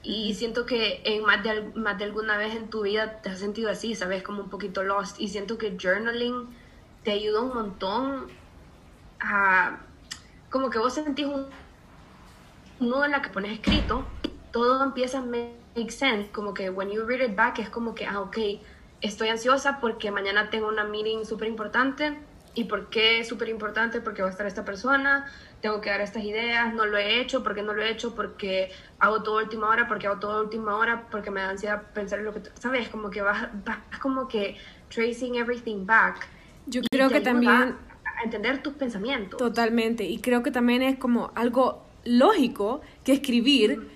[0.03, 3.39] Y siento que en más de, más de alguna vez en tu vida te has
[3.39, 4.23] sentido así, ¿sabes?
[4.23, 5.19] Como un poquito lost.
[5.21, 6.49] Y siento que journaling
[7.05, 8.27] te ayuda un montón
[9.21, 9.81] a
[10.51, 11.47] como que vos sentís un
[12.81, 14.05] nudo en la que pones escrito,
[14.51, 18.07] todo empieza a make sense, como que when you read it back es como que,
[18.07, 18.39] ah, ok,
[19.01, 22.19] estoy ansiosa porque mañana tengo una meeting súper importante.
[22.53, 24.01] ¿Y por qué es súper importante?
[24.01, 27.45] Porque va a estar esta persona, tengo que dar estas ideas, no lo he hecho,
[27.45, 28.17] ¿por qué no lo he hecho?
[28.17, 32.19] Porque hago todo última hora, porque hago todo última hora, porque me da ansiedad pensar
[32.19, 32.89] en lo que, ¿sabes?
[32.89, 34.57] Como que vas, vas como que
[34.93, 36.27] tracing everything back.
[36.67, 37.77] Yo creo que también
[38.25, 39.39] entender tus pensamientos.
[39.39, 43.89] Totalmente, y creo que también es como algo lógico que escribir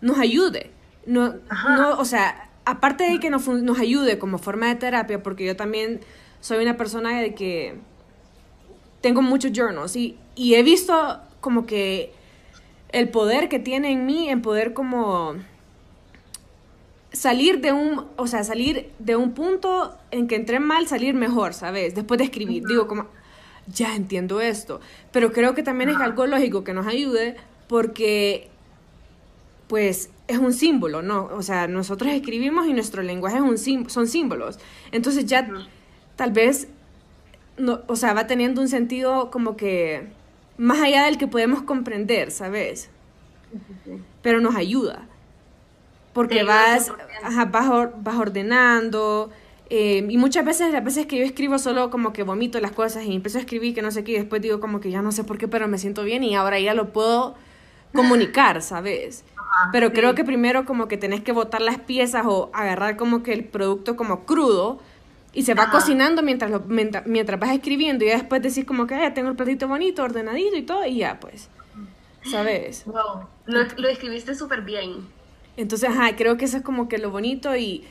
[0.00, 0.70] nos ayude.
[1.06, 1.34] No,
[1.76, 5.56] no, o sea, aparte de que nos, nos ayude como forma de terapia, porque yo
[5.56, 6.00] también
[6.40, 7.76] soy una persona de que
[9.00, 12.12] tengo muchos journals y, y he visto como que
[12.90, 15.34] el poder que tiene en mí en poder como
[17.12, 21.54] salir de un, o sea, salir de un punto en que entré mal, salir mejor,
[21.54, 21.94] ¿sabes?
[21.94, 22.64] Después de escribir.
[22.66, 23.06] Digo, como,
[23.66, 24.80] ya entiendo esto.
[25.12, 27.36] Pero creo que también es algo lógico que nos ayude
[27.68, 28.50] porque,
[29.68, 31.24] pues, es un símbolo, ¿no?
[31.32, 34.58] O sea, nosotros escribimos y nuestro lenguaje es un son símbolos.
[34.90, 35.48] Entonces ya
[36.16, 36.68] tal vez,
[37.56, 40.08] no, o sea, va teniendo un sentido como que
[40.56, 42.90] más allá del que podemos comprender, ¿sabes?
[44.22, 45.06] Pero nos ayuda.
[46.12, 46.92] Porque vas,
[47.48, 49.30] vas ordenando,
[49.70, 53.04] eh, y muchas veces, las veces que yo escribo solo como que vomito las cosas
[53.04, 55.12] y empiezo a escribir que no sé qué y después digo como que ya no
[55.12, 57.34] sé por qué, pero me siento bien y ahora ya lo puedo
[57.92, 59.24] comunicar, ¿sabes?
[59.70, 63.32] pero creo que primero como que tenés que botar las piezas o agarrar como que
[63.32, 64.80] el producto como crudo
[65.34, 69.14] y se va cocinando mientras, lo, mientras, vas escribiendo y después decís como que ya
[69.14, 71.48] tengo el platito bonito, ordenadito y todo y ya pues,
[72.30, 72.84] ¿sabes?
[72.86, 75.06] Wow, lo, lo escribiste súper bien.
[75.56, 77.84] Entonces, ajá, creo que eso es como que lo bonito y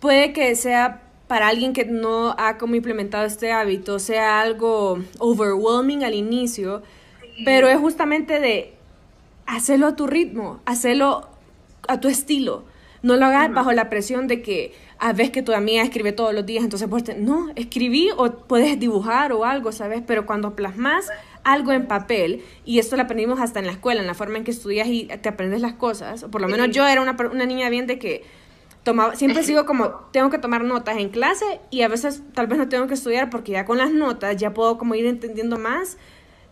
[0.00, 6.04] puede que sea para alguien que no ha como implementado este hábito sea algo overwhelming
[6.04, 6.82] al inicio,
[7.44, 8.74] pero es justamente de
[9.46, 11.28] hacerlo a tu ritmo, hacerlo
[11.88, 12.64] a tu estilo.
[13.02, 16.32] No lo hagas bajo la presión de que a ves que tu amiga escribe todos
[16.32, 20.02] los días, entonces pues no, escribí o puedes dibujar o algo, ¿sabes?
[20.06, 21.08] Pero cuando plasmas
[21.42, 24.44] algo en papel, y esto lo aprendimos hasta en la escuela, en la forma en
[24.44, 27.44] que estudias y te aprendes las cosas, o por lo menos yo era una, una
[27.44, 28.24] niña bien de que
[28.84, 32.58] tomaba, siempre sigo como, tengo que tomar notas en clase y a veces tal vez
[32.58, 35.96] no tengo que estudiar porque ya con las notas ya puedo como ir entendiendo más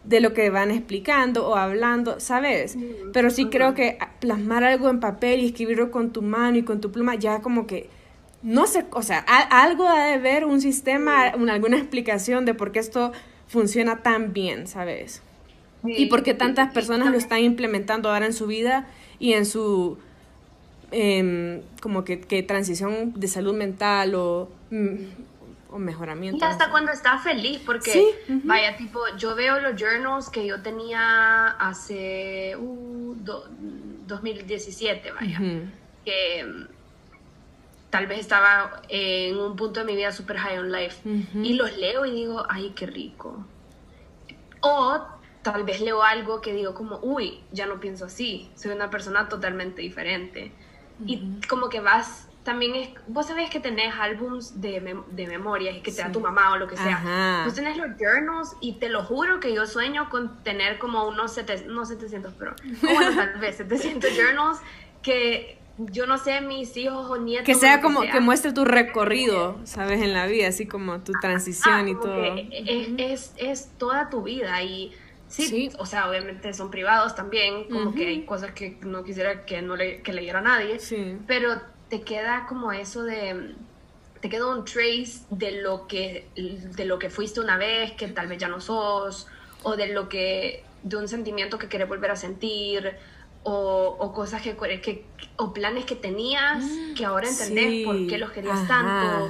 [0.05, 2.77] de lo que van explicando o hablando, ¿sabes?
[3.13, 6.81] Pero sí creo que plasmar algo en papel y escribirlo con tu mano y con
[6.81, 7.89] tu pluma, ya como que,
[8.43, 12.81] no sé, o sea, algo ha de ver, un sistema, alguna explicación de por qué
[12.81, 13.13] esto
[13.47, 15.23] funciona tan bien, ¿sabes?
[15.85, 19.99] Y por qué tantas personas lo están implementando ahora en su vida y en su,
[20.93, 24.97] em, como que, que, transición de salud mental o mm,
[25.73, 26.45] o mejoramiento.
[26.45, 31.49] Y hasta cuando está feliz, porque vaya, tipo, yo veo los journals que yo tenía
[31.49, 35.41] hace 2017, uh, vaya,
[36.05, 36.67] que mm,
[37.91, 41.01] tal vez estaba en un punto de mi vida super high on life,
[41.35, 43.45] y los leo y digo, ay, qué rico.
[44.61, 45.05] O
[45.43, 49.29] tal vez leo algo que digo como, uy, ya no pienso así, soy una persona
[49.29, 50.53] totalmente diferente.
[51.07, 55.81] Y como que vas también es, vos sabés que tenés álbums de, de memorias y
[55.81, 57.43] que te da tu mamá o lo que sea.
[57.45, 61.33] Vos tenés los journals y te lo juro que yo sueño con tener como unos,
[61.35, 64.59] sete, no 700, pero bueno, tal vez 700 journals
[65.03, 67.47] que yo no sé, mis hijos o nietos.
[67.47, 70.03] Que sea como que, muestre tu recorrido, ¿sabes?
[70.03, 72.25] En la vida, así como tu transición y todo.
[72.25, 74.93] Es, es, es, toda tu vida y
[75.33, 79.63] sí, o sea, obviamente son privados también, como que hay cosas que no quisiera que
[79.63, 80.79] no le, que leyera nadie,
[81.27, 83.55] pero te queda como eso de
[84.21, 88.29] te queda un trace de lo que de lo que fuiste una vez que tal
[88.29, 89.27] vez ya no sos
[89.65, 92.97] o de lo que de un sentimiento que querés volver a sentir
[93.45, 95.05] o, o cosas que, que,
[95.37, 99.29] o planes que tenías mm, que ahora entendés por qué los querías tanto.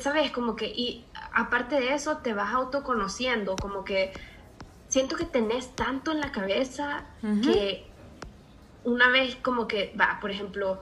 [0.00, 4.12] sabes como que y aparte de eso te vas autoconociendo como que
[4.94, 7.02] siento que tenés tanto en la cabeza
[7.42, 7.84] que
[8.84, 10.80] una vez como que va por ejemplo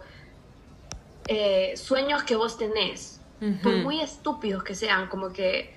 [1.29, 3.23] eh, sueños que vos tenés,
[3.63, 5.75] por muy estúpidos que sean, como que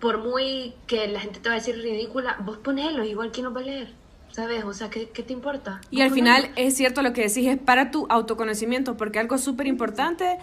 [0.00, 3.54] por muy que la gente te va a decir ridícula, vos ponelos, igual que no
[3.54, 3.88] va a leer.
[4.32, 4.62] ¿Sabes?
[4.64, 5.80] O sea, ¿qué, te importa?
[5.90, 9.66] Y al final es cierto lo que decís, es para tu autoconocimiento, porque algo súper
[9.66, 10.36] importante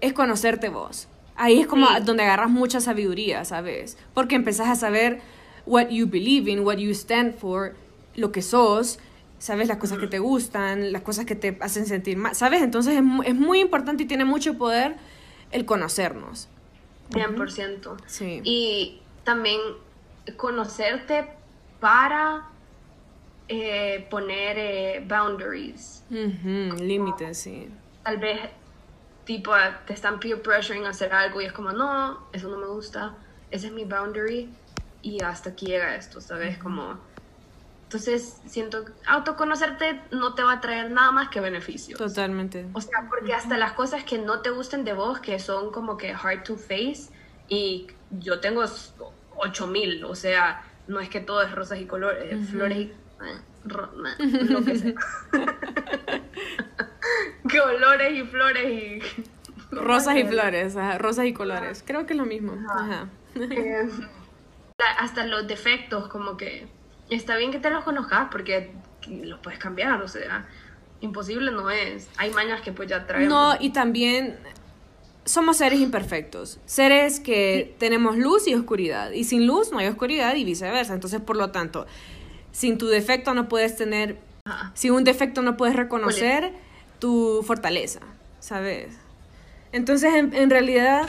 [0.00, 1.06] es conocerte vos.
[1.36, 3.96] Ahí es como donde agarras mucha sabiduría, ¿sabes?
[4.14, 5.22] Porque empezás a saber
[5.66, 7.74] what you believe in, what you stand for,
[8.16, 8.98] lo que sos,
[9.38, 12.62] sabes las cosas que te gustan, las cosas que te hacen sentir mal, ¿sabes?
[12.62, 14.96] Entonces es, muy importante y tiene mucho poder
[15.50, 16.48] el conocernos.
[17.10, 17.96] 100%.
[18.06, 18.40] Sí.
[18.44, 19.60] Y también
[20.36, 21.28] conocerte
[21.80, 22.48] para
[23.48, 26.04] eh, poner eh, boundaries.
[26.08, 27.68] Límites, sí.
[28.04, 28.40] Tal vez,
[29.24, 29.52] tipo,
[29.86, 33.14] te están peer pressuring a hacer algo y es como, no, eso no me gusta,
[33.50, 34.48] ese es mi boundary
[35.02, 36.58] y hasta aquí llega esto, ¿sabes?
[36.58, 36.98] Como
[37.92, 41.98] entonces, siento que autoconocerte no te va a traer nada más que beneficios.
[41.98, 42.64] Totalmente.
[42.72, 45.98] O sea, porque hasta las cosas que no te gusten de vos, que son como
[45.98, 47.10] que hard to face,
[47.48, 48.64] y yo tengo
[49.36, 52.82] 8000, o sea, no es que todo es rosas y colores, flores y.
[52.82, 52.94] Eh,
[54.48, 54.94] lo que sea.
[57.42, 59.02] Colores y flores y.
[59.70, 61.84] Rosas y flores, rosas y colores.
[61.86, 62.56] Creo que es lo mismo.
[62.70, 63.08] Ajá.
[63.34, 63.86] Eh,
[64.98, 66.66] hasta los defectos, como que
[67.10, 68.72] está bien que te los conozcas porque
[69.08, 70.46] los puedes cambiar, o sea,
[71.00, 72.08] imposible no es.
[72.16, 73.28] Hay mañas que pues ya traen.
[73.28, 74.38] No, y también
[75.24, 80.34] somos seres imperfectos, seres que tenemos luz y oscuridad, y sin luz no hay oscuridad
[80.34, 80.94] y viceversa.
[80.94, 81.86] Entonces, por lo tanto,
[82.50, 84.18] sin tu defecto no puedes tener,
[84.74, 86.52] sin un defecto no puedes reconocer
[86.98, 88.00] tu fortaleza,
[88.40, 88.98] ¿sabes?
[89.72, 91.08] Entonces, en, en realidad,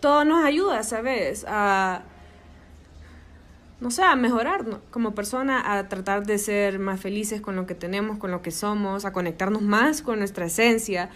[0.00, 1.44] todo nos ayuda, ¿sabes?
[1.48, 2.02] A
[3.80, 7.74] no sé, a mejorar como persona, a tratar de ser más felices con lo que
[7.74, 11.08] tenemos, con lo que somos, a conectarnos más con nuestra esencia,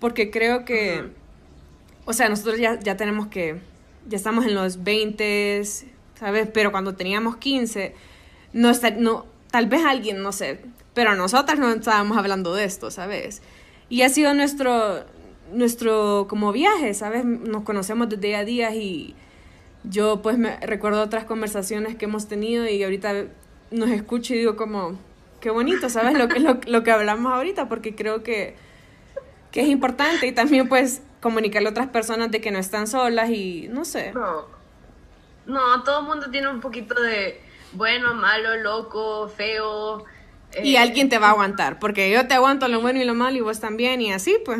[0.00, 1.10] porque creo que,
[2.04, 3.58] o sea, nosotros ya, ya tenemos que,
[4.06, 5.62] ya estamos en los 20,
[6.14, 6.48] ¿sabes?
[6.52, 7.94] Pero cuando teníamos 15,
[8.52, 10.60] no, está, no tal vez alguien, no sé,
[10.92, 13.40] pero nosotras no estábamos hablando de esto, ¿sabes?
[13.88, 15.04] Y ha sido nuestro,
[15.52, 17.24] nuestro como viaje, ¿sabes?
[17.24, 19.14] Nos conocemos desde día a día y
[19.84, 23.26] yo pues me recuerdo otras conversaciones que hemos tenido y ahorita
[23.70, 24.98] nos escucho y digo como,
[25.40, 26.16] qué bonito, ¿sabes?
[26.18, 28.56] Lo que, lo, lo que hablamos ahorita, porque creo que,
[29.50, 33.30] que es importante y también pues comunicarle a otras personas de que no están solas
[33.30, 34.12] y no sé.
[34.12, 34.46] No,
[35.46, 37.40] no todo el mundo tiene un poquito de
[37.72, 40.04] bueno, malo, loco, feo.
[40.62, 43.14] Y eh, alguien te va a aguantar, porque yo te aguanto lo bueno y lo
[43.14, 44.58] malo y vos también y así pues...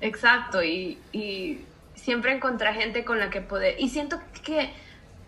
[0.00, 1.58] exacto, y, y
[2.02, 3.76] siempre encontrar gente con la que poder.
[3.78, 4.72] Y siento que,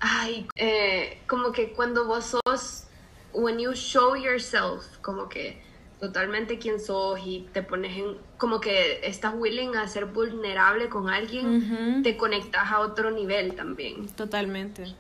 [0.00, 2.88] ay, eh, como que cuando vos sos,
[3.32, 5.62] when you show yourself, como que
[6.00, 11.08] totalmente quién sos y te pones en, como que estás willing a ser vulnerable con
[11.08, 14.08] alguien, te conectas a otro nivel también.
[14.08, 14.94] Totalmente.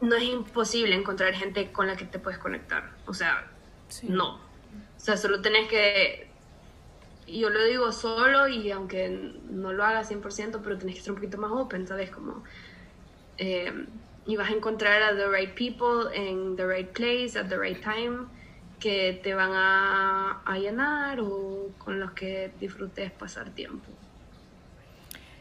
[0.00, 3.46] No es imposible encontrar gente con la que te puedes conectar, o sea,
[4.04, 4.36] no.
[4.36, 6.29] O sea, solo tenés que
[7.38, 9.08] yo lo digo solo y aunque
[9.50, 12.10] no lo haga 100%, pero tenés que ser un poquito más open, ¿sabes?
[12.10, 12.42] Como,
[13.38, 13.86] eh,
[14.26, 17.82] y vas a encontrar a the right people in the right place at the right
[17.82, 18.26] time
[18.78, 23.90] que te van a, a llenar o con los que disfrutes pasar tiempo.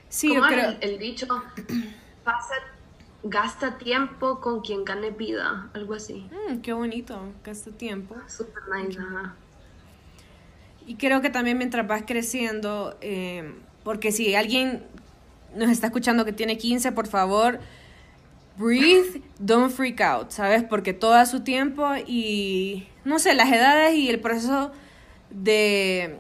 [0.10, 0.76] Sí, yo creo...
[0.82, 1.28] el, dicho,
[2.24, 2.56] pasa,
[3.24, 6.30] gasta tiempo con quien gane vida, algo así.
[6.50, 8.16] Mm, qué bonito, gasta tiempo.
[8.28, 9.36] Super nice, ajá.
[10.90, 14.82] Y creo que también mientras vas creciendo, eh, porque si alguien
[15.56, 17.60] nos está escuchando que tiene 15, por favor,
[18.58, 20.64] breathe, don't freak out, ¿sabes?
[20.64, 24.72] Porque todo a su tiempo y, no sé, las edades y el proceso
[25.30, 26.18] de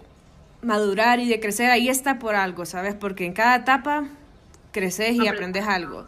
[0.61, 2.93] madurar y de crecer, ahí está por algo, ¿sabes?
[2.93, 4.07] Porque en cada etapa
[4.71, 6.05] creces y aprendes algo.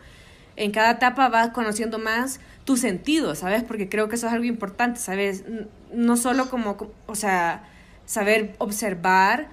[0.56, 3.64] En cada etapa vas conociendo más tu sentido, ¿sabes?
[3.64, 5.46] Porque creo que eso es algo importante, ¿sabes?
[5.92, 7.64] No solo como, o sea,
[8.12, 9.48] saber observar,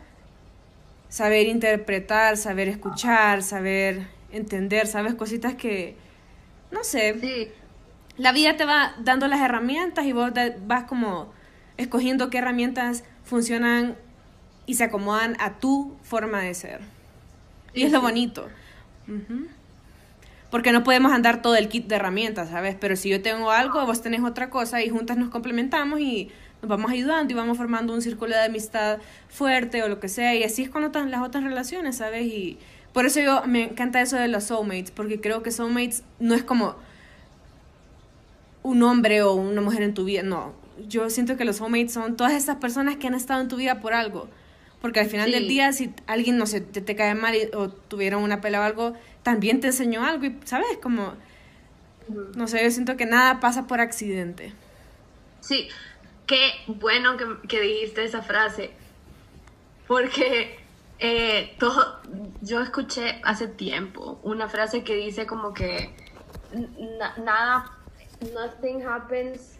[1.08, 5.14] saber interpretar, saber escuchar, saber entender, ¿sabes?
[5.14, 5.94] Cositas que,
[6.72, 7.52] no sé,
[8.16, 10.32] la vida te va dando las herramientas y vos
[10.66, 11.32] vas como
[11.76, 13.94] escogiendo qué herramientas funcionan
[14.66, 16.80] y se acomodan a tu forma de ser.
[17.74, 18.48] Y es lo bonito.
[20.50, 22.74] Porque no podemos andar todo el kit de herramientas, ¿sabes?
[22.74, 26.32] Pero si yo tengo algo, vos tenés otra cosa y juntas nos complementamos y
[26.62, 28.98] nos vamos ayudando y vamos formando un círculo de amistad
[29.28, 30.34] fuerte o lo que sea.
[30.34, 32.26] Y así es con otras, las otras relaciones, ¿sabes?
[32.26, 32.58] Y
[32.92, 36.42] por eso yo me encanta eso de los soulmates, porque creo que soulmates no es
[36.42, 36.76] como
[38.62, 40.52] un hombre o una mujer en tu vida, no.
[40.88, 43.80] Yo siento que los soulmates son todas esas personas que han estado en tu vida
[43.80, 44.28] por algo.
[44.80, 48.22] Porque al final del día, si alguien, no sé, te, te cae mal o tuvieron
[48.22, 48.94] una pelea o algo,
[49.24, 50.78] también te enseñó algo y, ¿sabes?
[50.80, 51.14] Como,
[52.36, 54.52] no sé, yo siento que nada pasa por accidente.
[55.40, 55.68] Sí,
[56.28, 57.16] qué bueno
[57.48, 58.70] que, dijiste esa frase,
[59.88, 60.58] porque
[61.00, 62.00] eh, todo,
[62.42, 65.90] yo escuché hace tiempo una frase que dice como que
[67.18, 67.72] nada,
[68.34, 69.58] nothing happens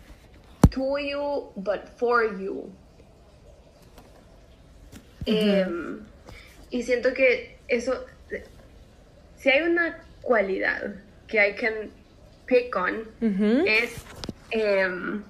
[0.70, 2.70] to you but for you.
[5.24, 6.00] Em,
[6.70, 8.04] y siento que eso,
[9.36, 10.96] si hay una cualidad
[11.26, 11.90] que I can
[12.46, 13.08] pick on,
[13.66, 14.04] es
[14.50, 15.22] em,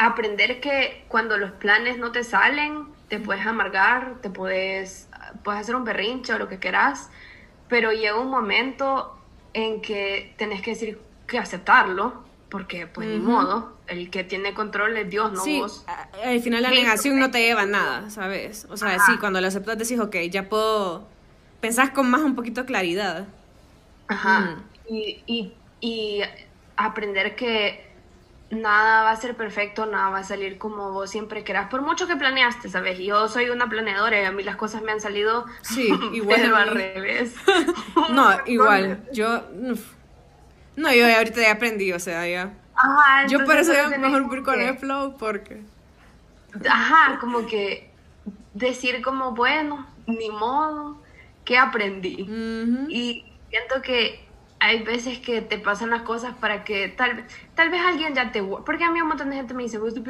[0.00, 5.08] aprender que cuando los planes no te salen, te puedes amargar, te puedes,
[5.44, 7.10] puedes hacer un berrinche o lo que quieras,
[7.68, 9.14] pero llega un momento
[9.52, 14.96] en que tenés que decir que aceptarlo, porque pues ni modo, el que tiene control
[14.96, 15.84] es Dios, no sí, vos.
[16.24, 18.66] Al final la negación no te lleva a nada, ¿sabes?
[18.70, 21.06] O sea, sí, cuando lo aceptas decís, ok, ya puedo,
[21.60, 23.26] pensás con más un poquito de claridad.
[24.08, 26.22] Ajá, y, y, y
[26.76, 27.89] aprender que
[28.50, 32.06] nada va a ser perfecto, nada va a salir como vos siempre querás, por mucho
[32.06, 32.98] que planeaste, ¿sabes?
[32.98, 36.70] Yo soy una planeadora y a mí las cosas me han salido sí, igual al
[36.70, 37.34] revés.
[38.10, 39.44] no, igual, yo
[40.76, 42.52] no, yo ahorita ya aprendí, o sea, ya.
[42.74, 45.62] Ajá, yo por eso ya mejor ir con el flow porque
[46.68, 47.90] Ajá, como que
[48.54, 51.00] decir como, bueno, ni modo,
[51.44, 52.26] que aprendí.
[52.88, 54.24] Y siento que
[54.62, 58.42] hay veces que te pasan las cosas para que tal, tal vez alguien ya te...
[58.42, 60.00] Porque a mí un montón de gente me dice, vos te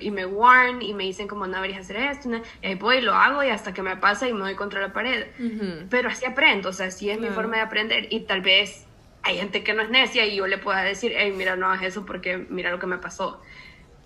[0.00, 2.30] y me warn y me dicen como no deberías hacer esto,
[2.62, 4.80] y ahí voy y lo hago y hasta que me pasa y me doy contra
[4.80, 5.26] la pared.
[5.90, 8.86] Pero así aprendo, o sea, así es mi forma de aprender y tal vez
[9.22, 11.82] hay gente que no es necia y yo le pueda decir, hey, mira, no hagas
[11.82, 13.42] eso porque mira lo que me pasó.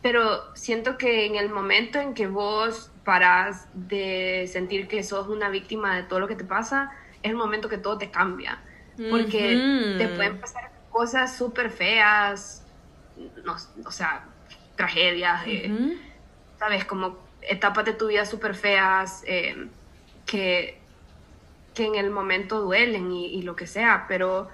[0.01, 5.51] Pero siento que en el momento en que vos paras de sentir que sos una
[5.51, 6.91] víctima de todo lo que te pasa,
[7.23, 8.63] es el momento que todo te cambia
[9.11, 12.65] porque te pueden pasar cosas súper feas,
[13.45, 14.27] no, o sea,
[14.77, 15.99] tragedias, eh,
[16.59, 16.85] ¿sabes?
[16.85, 19.69] Como etapas de tu vida súper feas eh,
[20.27, 20.79] que,
[21.75, 24.49] que en el momento duelen y, lo que sea, pero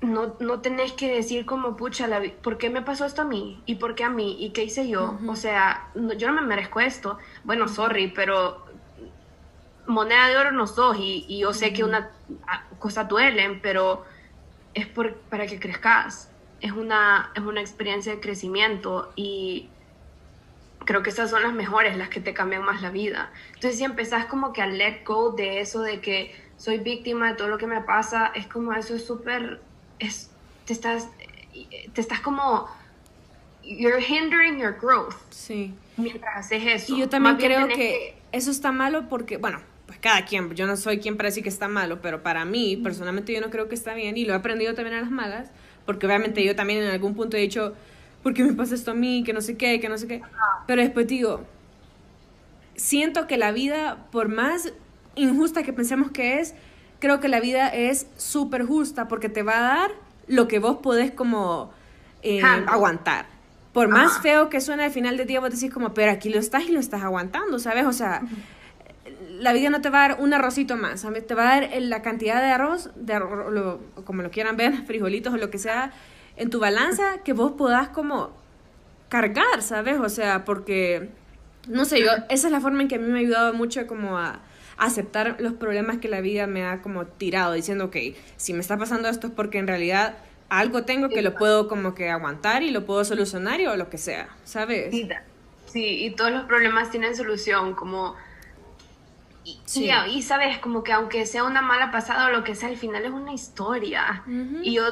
[0.00, 3.62] no, no tenés que decir como, pucha, la, ¿por qué me pasó esto a mí?
[3.66, 4.36] ¿Y por qué a mí?
[4.40, 5.18] ¿Y qué hice yo?
[5.26, 7.18] O sea, yo no me merezco esto.
[7.44, 8.69] Bueno, sorry, pero
[9.90, 12.10] moneda de oro no sos y, y yo sé que una
[12.78, 14.04] cosa duelen, pero
[14.74, 16.30] es por, para que crezcas.
[16.60, 19.68] Es una, es una experiencia de crecimiento y
[20.84, 23.30] creo que esas son las mejores, las que te cambian más la vida.
[23.54, 27.34] Entonces, si empezás como que a let go de eso de que soy víctima de
[27.34, 29.60] todo lo que me pasa, es como eso es súper,
[29.98, 30.30] es,
[30.66, 31.08] te estás,
[31.92, 32.68] te estás como,
[33.62, 35.14] you're hindering your growth.
[35.30, 35.74] Sí.
[35.96, 36.94] Mientras haces eso.
[36.94, 39.60] Y yo también creo que, eso está malo porque, bueno,
[39.90, 42.76] pues cada quien, yo no soy quien para decir que está malo, pero para mí,
[42.76, 45.50] personalmente yo no creo que está bien y lo he aprendido también a las malas,
[45.84, 47.74] porque obviamente yo también en algún punto he dicho,
[48.22, 49.24] ¿por qué me pasa esto a mí?
[49.26, 50.22] Que no sé qué, que no sé qué.
[50.68, 51.44] Pero después digo,
[52.76, 54.72] siento que la vida, por más
[55.16, 56.54] injusta que pensemos que es,
[57.00, 59.90] creo que la vida es súper justa porque te va a dar
[60.28, 61.72] lo que vos podés como
[62.22, 63.26] eh, aguantar.
[63.72, 66.38] Por más feo que suene al final del día, vos decís como, pero aquí lo
[66.38, 67.86] estás y lo estás aguantando, ¿sabes?
[67.86, 68.22] O sea,
[69.28, 71.26] la vida no te va a dar un arrocito más, ¿sabes?
[71.26, 73.20] Te va a dar la cantidad de arroz, de
[74.04, 75.92] como lo quieran ver, frijolitos o lo que sea,
[76.36, 78.30] en tu balanza que vos podás como
[79.08, 79.98] cargar, ¿sabes?
[80.00, 81.10] O sea, porque,
[81.68, 83.86] no sé, yo, esa es la forma en que a mí me ha ayudado mucho
[83.86, 84.40] como a,
[84.78, 87.96] aceptar los problemas que la vida me ha como tirado, diciendo, ok,
[88.38, 90.16] si me está pasando esto es porque en realidad
[90.48, 93.98] algo tengo que lo puedo como que aguantar y lo puedo solucionar o lo que
[93.98, 94.90] sea, ¿sabes?
[95.66, 98.16] Sí, y todos los problemas tienen solución, como...
[99.44, 102.76] Y, y, sabes, como que aunque sea una mala pasada o lo que sea, al
[102.76, 104.22] final es una historia.
[104.62, 104.84] Y yo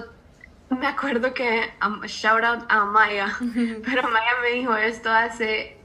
[0.71, 3.37] me acuerdo que, um, shout out a Maya,
[3.85, 5.77] pero Maya me dijo esto hace,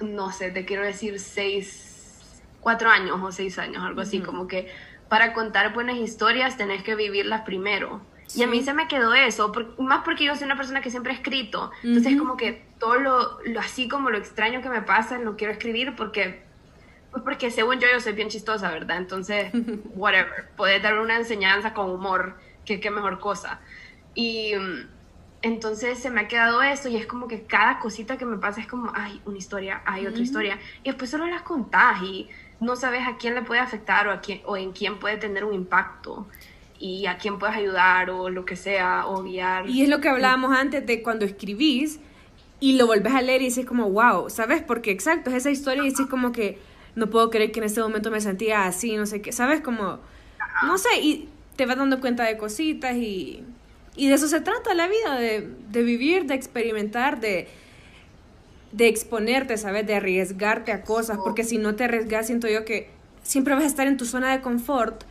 [0.00, 4.68] no sé, te quiero decir seis, cuatro años o seis años, algo así, como que
[5.08, 8.00] para contar buenas historias tenés que vivirlas primero.
[8.34, 11.12] Y a mí se me quedó eso, más porque yo soy una persona que siempre
[11.12, 11.70] he escrito.
[11.82, 15.52] Entonces, como que todo lo, lo, así como lo extraño que me pasa, lo quiero
[15.52, 16.42] escribir porque,
[17.14, 18.96] pues porque según yo, yo soy bien chistosa, ¿verdad?
[18.96, 19.52] Entonces,
[19.94, 20.48] whatever.
[20.56, 23.60] Puede dar una enseñanza con humor que qué mejor cosa.
[24.16, 24.88] Y mm,
[25.42, 28.60] entonces se me ha quedado eso y es como que cada cosita que me pasa
[28.60, 30.58] es como, ay, una historia, hay otra historia.
[30.82, 34.20] Y después solo las contás y no sabes a quién le puede afectar o, a
[34.20, 36.26] quién, o en quién puede tener un impacto
[36.80, 39.68] y a quién puedes ayudar o lo que sea o guiar.
[39.68, 42.00] Y es lo que hablábamos antes de cuando escribís
[42.58, 44.64] y lo volvés a leer y dices como, wow, ¿sabes?
[44.64, 46.58] Porque exacto, es esa historia y dices como que
[46.94, 49.60] no puedo creer que en este momento me sentía así, no sé qué, ¿sabes?
[49.60, 49.98] Como,
[50.64, 53.42] no sé, y te vas dando cuenta de cositas y,
[53.96, 57.48] y de eso se trata la vida, de, de vivir, de experimentar, de,
[58.72, 59.86] de exponerte, ¿sabes?
[59.86, 62.90] De arriesgarte a cosas, porque si no te arriesgas, siento yo que
[63.22, 65.04] siempre vas a estar en tu zona de confort,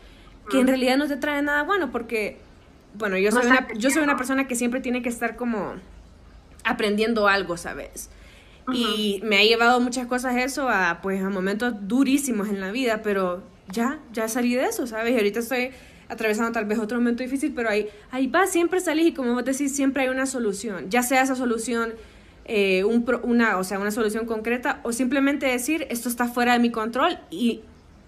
[0.50, 2.38] que en realidad no te trae nada bueno, porque,
[2.96, 5.76] bueno, yo soy, una, yo soy una persona que siempre tiene que estar como
[6.66, 8.10] aprendiendo algo, ¿sabes?
[8.72, 13.01] Y me ha llevado muchas cosas eso a, pues, a momentos durísimos en la vida,
[13.01, 15.14] pero ya, ya salí de eso, ¿sabes?
[15.14, 15.72] Y ahorita estoy
[16.07, 19.43] atravesando tal vez otro momento difícil, pero ahí, ahí va, siempre salís y como vos
[19.43, 21.93] decís, siempre hay una solución, ya sea esa solución,
[22.45, 26.59] eh, un, una, o sea, una solución concreta o simplemente decir, esto está fuera de
[26.59, 27.61] mi control y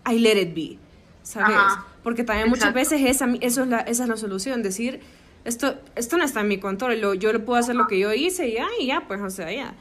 [0.09, 0.77] I let it be,
[1.23, 1.57] ¿sabes?
[2.03, 4.99] Porque también muchas veces esa, eso es la, esa es la solución, decir,
[5.43, 8.53] esto, esto no está en mi control, yo puedo hacer lo que yo hice y
[8.53, 9.73] ya, y ya, pues, o sea, ya.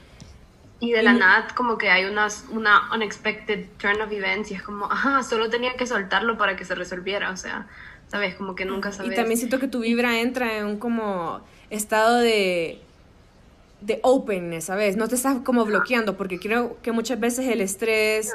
[0.85, 4.63] Y de la nada como que hay unas, una unexpected turn of events y es
[4.63, 7.67] como, ajá, solo tenía que soltarlo para que se resolviera, o sea,
[8.09, 8.35] ¿sabes?
[8.35, 9.13] Como que nunca sabes.
[9.13, 12.81] Y también siento que tu vibra entra en un como estado de
[13.85, 14.97] de openness, ¿sabes?
[14.97, 18.33] No te estás como bloqueando, porque creo que muchas veces el estrés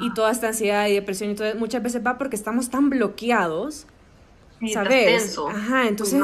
[0.00, 3.86] y toda esta ansiedad y depresión y todo, muchas veces va porque estamos tan bloqueados,
[4.72, 5.38] ¿sabes?
[5.38, 6.22] Ajá, entonces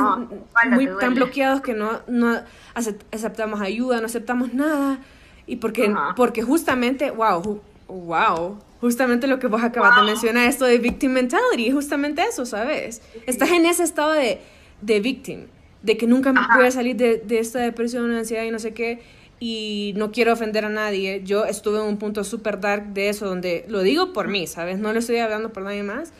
[0.71, 2.41] muy tan bloqueados que no, no
[2.75, 4.99] aceptamos ayuda, no aceptamos nada,
[5.47, 10.79] y porque, porque justamente, wow, wow, justamente lo que vos acabas de mencionar, esto de
[10.79, 13.03] victim mentality, justamente eso, ¿sabes?
[13.27, 14.41] Estás en ese estado de,
[14.81, 15.47] de victim,
[15.83, 18.73] de que nunca me voy a salir de, de esta depresión, ansiedad y no sé
[18.73, 19.03] qué,
[19.41, 21.23] y no quiero ofender a nadie.
[21.25, 24.79] Yo estuve en un punto súper dark de eso, donde lo digo por mí, ¿sabes?
[24.79, 26.13] No lo estoy hablando por nadie más.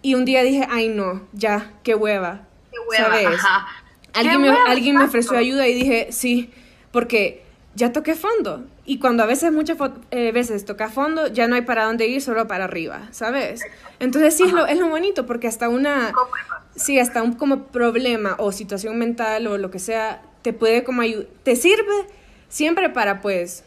[0.00, 2.46] Y un día dije, ay no, ya, qué hueva.
[2.70, 3.40] Qué hueva, ¿sabes?
[4.14, 6.50] Alguien, me, alguien me ofreció ayuda y dije, sí,
[6.92, 7.42] porque
[7.74, 8.64] ya toqué fondo.
[8.84, 9.78] Y cuando a veces, muchas
[10.10, 13.60] eh, veces toca fondo, ya no hay para dónde ir, solo para arriba, ¿sabes?
[14.00, 16.12] Entonces sí, es lo, es lo, bonito, porque hasta una,
[16.74, 21.02] sí, hasta un como problema o situación mental o lo que sea, te puede como
[21.42, 22.06] te sirve
[22.48, 23.64] siempre para pues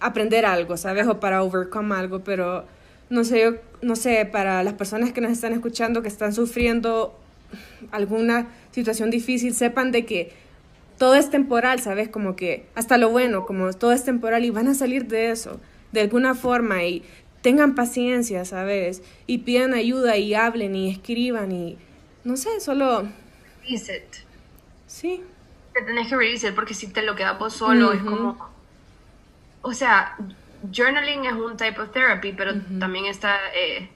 [0.00, 1.06] aprender algo, ¿sabes?
[1.06, 2.64] O para overcome algo, pero
[3.08, 7.16] no sé, yo, no sé, para las personas que nos están escuchando, que están sufriendo
[7.92, 10.32] alguna situación difícil, sepan de que
[10.98, 12.08] todo es temporal, ¿sabes?
[12.08, 15.60] Como que hasta lo bueno, como todo es temporal y van a salir de eso,
[15.92, 17.04] de alguna forma y
[17.42, 19.02] tengan paciencia, ¿sabes?
[19.26, 21.78] Y pidan ayuda y hablen y escriban y
[22.24, 23.08] no sé, solo...
[23.68, 24.24] Reset.
[24.86, 25.22] Sí.
[25.74, 28.56] Te tenés que reset porque si te lo quedas vos solo es como
[29.66, 30.16] o sea,
[30.72, 33.90] journaling es un type of therapy, pero también está eh,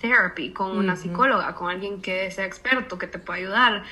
[0.00, 3.84] therapy con una psicóloga, con alguien que sea experto, que te pueda ayudar.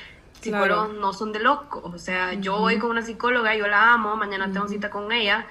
[0.45, 4.15] Psicólogos no son de locos, o sea, yo voy con una psicóloga, yo la amo,
[4.15, 5.47] mañana tengo cita con ella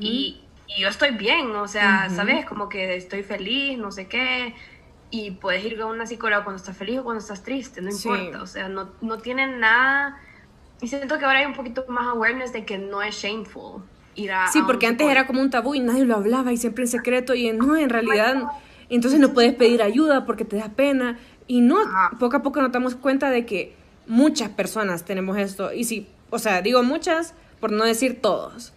[0.00, 0.40] y,
[0.78, 2.46] yo estoy bien, o sea, ¿sabes?
[2.46, 4.54] Como que estoy feliz, no sé qué,
[5.10, 8.42] y puedes ir con una psicóloga cuando estás feliz o cuando estás triste, no importa,
[8.42, 10.18] o sea, no, no tienen nada...
[10.80, 13.82] Y siento que ahora hay un poquito más awareness de que no es shameful
[14.16, 14.48] ir a...
[14.48, 17.34] Sí, porque antes era como un tabú y nadie lo hablaba y siempre en secreto
[17.34, 18.48] y no, en realidad...
[18.92, 21.18] Entonces no puedes pedir ayuda porque te da pena.
[21.46, 21.78] Y no,
[22.20, 23.74] poco a poco nos damos cuenta de que
[24.06, 25.72] muchas personas tenemos esto.
[25.72, 28.72] Y sí, o sea, digo muchas por no decir todos.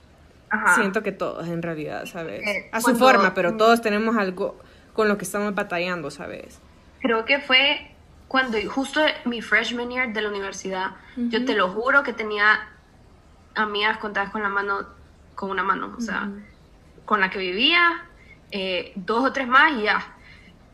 [0.76, 2.42] Siento que todos en realidad, ¿sabes?
[2.48, 4.58] Eh, a su forma, pero todos tenemos algo
[4.94, 6.60] con lo que estamos batallando, ¿sabes?
[7.02, 7.92] Creo que fue
[8.28, 12.70] cuando justo mi freshman year de la universidad, yo te lo juro que tenía
[13.54, 14.88] amigas contadas con la mano,
[15.36, 16.30] con una mano, o sea,
[17.06, 18.06] con la que vivía,
[18.52, 20.15] eh, dos o tres más y ya.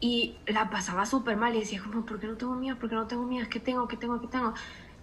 [0.02, 2.76] Y la pasaba súper mal y decía como, ¿por qué no tengo miedo?
[2.78, 3.48] ¿Por qué no tengo miedo?
[3.50, 3.88] ¿Qué tengo?
[3.88, 4.20] ¿Qué tengo?
[4.20, 4.54] ¿Qué tengo?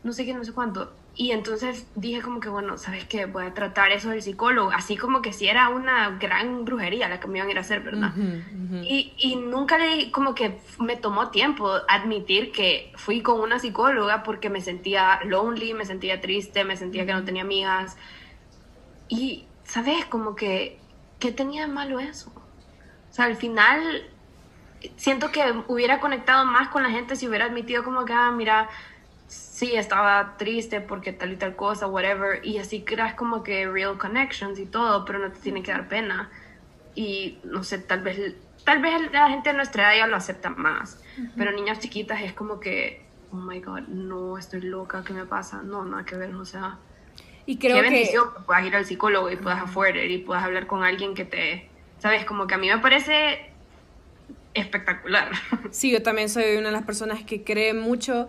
[0.02, 0.92] No sé qué, no sé cuánto.
[1.14, 3.26] Y entonces dije como que, bueno, ¿sabes qué?
[3.26, 4.70] Voy a tratar eso del psicólogo.
[4.72, 7.60] Así como que si era una gran brujería la que me iban a ir a
[7.60, 8.12] hacer, ¿verdad?
[8.82, 14.22] Y, y, nunca le, como que me tomó tiempo admitir que fui con una psicóloga
[14.22, 17.96] porque me sentía lonely, me sentía triste, me sentía que no tenía amigas.
[19.08, 20.04] Y, ¿sabes?
[20.06, 20.78] Como que,
[21.18, 22.32] ¿qué tenía de malo eso?
[23.10, 24.04] O sea, al final
[24.96, 28.68] siento que hubiera conectado más con la gente si hubiera admitido como que, ah, mira,
[29.26, 33.98] sí, estaba triste porque tal y tal cosa, whatever, y así creas como que real
[33.98, 36.30] connections y todo, pero no te tiene que dar pena.
[36.94, 40.50] Y no sé, tal vez, tal vez la gente de nuestra edad ya lo acepta
[40.50, 41.02] más,
[41.36, 45.62] pero niñas chiquitas es como que, oh my god, no, estoy loca, ¿qué me pasa?
[45.62, 46.78] No, nada que ver, o sea.
[47.46, 48.40] Y creo qué bendición que...
[48.42, 52.24] puedas ir al psicólogo y puedas afford y puedas hablar con alguien que te, sabes,
[52.24, 53.47] como que a mí me parece
[54.54, 55.30] espectacular.
[55.70, 58.28] Sí, yo también soy una de las personas que cree mucho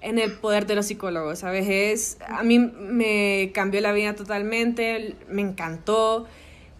[0.00, 1.66] en el poder de los psicólogos, ¿sabes?
[1.68, 6.26] Es, a mí me cambió la vida totalmente, me encantó,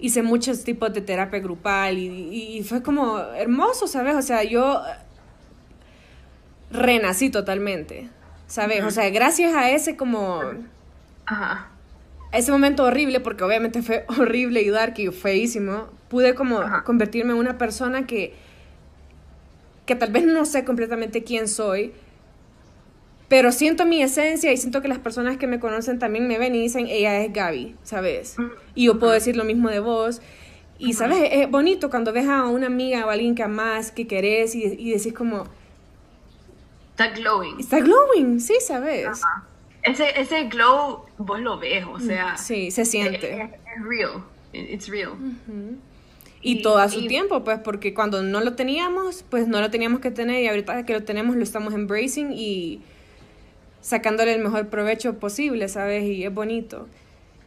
[0.01, 4.17] hice muchos tipos de terapia grupal y, y fue como hermoso, ¿sabes?
[4.17, 4.83] O sea, yo
[6.73, 8.09] renací totalmente,
[8.47, 8.83] ¿sabes?
[8.85, 10.43] O sea, gracias a ese como...
[11.27, 11.69] Ajá.
[12.33, 17.39] Ese momento horrible, porque obviamente fue horrible y dark y feísimo, pude como convertirme en
[17.39, 18.35] una persona que,
[19.87, 21.93] que tal vez no sé completamente quién soy,
[23.29, 26.55] pero siento mi esencia y siento que las personas que me conocen también me ven
[26.55, 28.37] y dicen, ella es Gaby, ¿sabes?
[28.75, 30.21] Y yo puedo decir lo mismo de vos.
[30.79, 31.31] Y, ¿sabes?
[31.33, 34.91] Es bonito cuando ves a una amiga o alguien que amas, que querés y, y
[34.91, 35.45] decís como...
[36.91, 37.59] Está glowing.
[37.59, 39.23] Está glowing, sí, ¿sabes?
[39.83, 42.37] Ese, ese glow vos lo ves, o sea...
[42.37, 43.33] Sí, se siente.
[43.33, 45.13] Es, real, it's real.
[46.45, 50.01] Y, todo a su tiempo, pues, porque cuando no lo teníamos, pues no lo teníamos
[50.01, 52.81] que tener y ahorita que lo tenemos lo estamos embracing y
[53.81, 56.03] sacándole el mejor provecho posible, ¿sabes?
[56.03, 56.89] Y es bonito.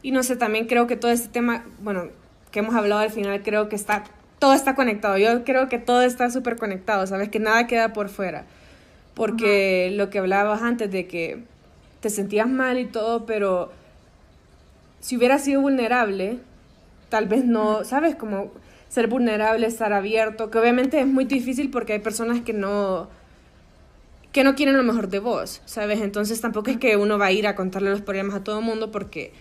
[0.02, 2.08] Y no sé, también creo que todo este tema, bueno,
[2.50, 4.04] que hemos hablado al final, creo que está,
[4.38, 5.18] todo está conectado.
[5.18, 7.28] Yo creo que todo está súper conectado, ¿sabes?
[7.28, 8.46] Que nada queda por fuera.
[9.14, 11.42] Porque lo que hablabas antes de que
[12.00, 13.72] te sentías mal y todo, pero
[15.00, 16.38] si hubieras sido vulnerable,
[17.08, 18.14] tal vez no, ¿sabes?
[18.14, 18.52] Como
[18.88, 23.08] ser vulnerable, estar abierto, que obviamente es muy difícil porque hay personas que no
[24.32, 26.02] que no quieren lo mejor de vos, ¿sabes?
[26.02, 28.66] Entonces tampoco es que uno va a ir a contarle los problemas a todo el
[28.66, 29.32] mundo porque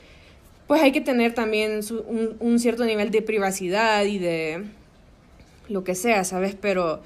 [0.68, 1.82] pues hay que tener también
[2.39, 4.64] un, cierto nivel de privacidad y de
[5.68, 6.56] lo que sea, ¿sabes?
[6.56, 7.02] Pero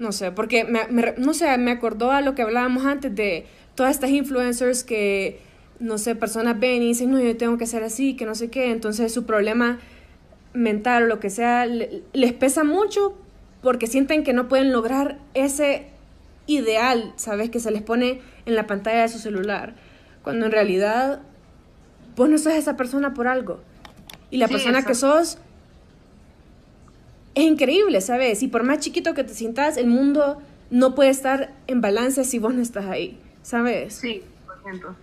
[0.00, 0.80] no sé, porque me,
[1.18, 5.38] no sé, me acordó a lo que hablábamos antes de todas estas influencers que,
[5.78, 8.50] no sé, personas ven y dicen, no, yo tengo que ser así, que no sé
[8.50, 9.78] qué, entonces su problema
[10.52, 13.16] mental o lo que sea les pesa mucho
[13.62, 15.86] porque sienten que no pueden lograr ese
[16.46, 17.50] ideal, ¿sabes?
[17.50, 19.74] Que se les pone en la pantalla de su celular.
[20.22, 21.20] Cuando en realidad
[22.16, 23.60] vos no sos esa persona por algo.
[24.30, 25.38] Y la persona que sos
[27.34, 28.42] es increíble, ¿sabes?
[28.42, 30.40] Y por más chiquito que te sientas, el mundo
[30.70, 33.94] no puede estar en balance si vos no estás ahí, ¿sabes?
[33.94, 34.96] Sí, por ejemplo.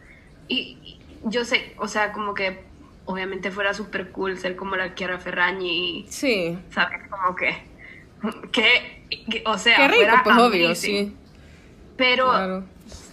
[0.48, 2.60] Y, yo sé, o sea, como que
[3.08, 6.06] obviamente fuera súper cool ser como la Chiara Ferragni.
[6.10, 6.58] Sí.
[6.70, 7.00] ¿Sabes?
[7.10, 7.56] Como que.
[8.52, 11.16] Que, o sea, Qué rico, pues obvio, sí.
[11.98, 12.64] Pero,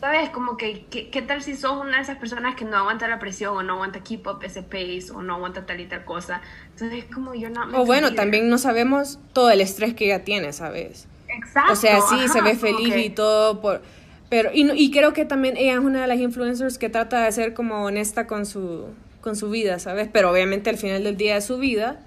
[0.00, 0.30] ¿sabes?
[0.30, 3.56] Como que, ¿qué, tal si sos una de esas personas que no aguanta la presión
[3.56, 6.42] o no aguanta keep up ese pace o no aguanta tal y tal cosa?
[6.70, 7.66] Entonces, como yo no...
[7.80, 11.06] O bueno, también no sabemos todo el estrés que ella tiene, ¿sabes?
[11.28, 11.72] Exacto.
[11.72, 13.82] O sea, sí, se ve feliz y todo por...
[14.30, 17.32] Pero, y, y creo que también ella es una de las influencers que trata de
[17.32, 18.88] ser como honesta con su
[19.24, 20.06] con su vida, ¿sabes?
[20.12, 21.98] Pero obviamente al final del día es su vida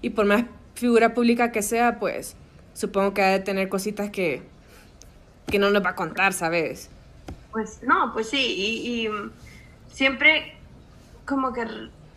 [0.00, 0.44] y por más
[0.76, 2.36] figura pública que sea, pues
[2.72, 4.42] supongo que ha de tener cositas que,
[5.48, 6.88] que no nos va a contar, ¿sabes?
[7.50, 9.10] Pues no, pues sí, y, y
[9.92, 10.54] siempre
[11.26, 11.66] como que,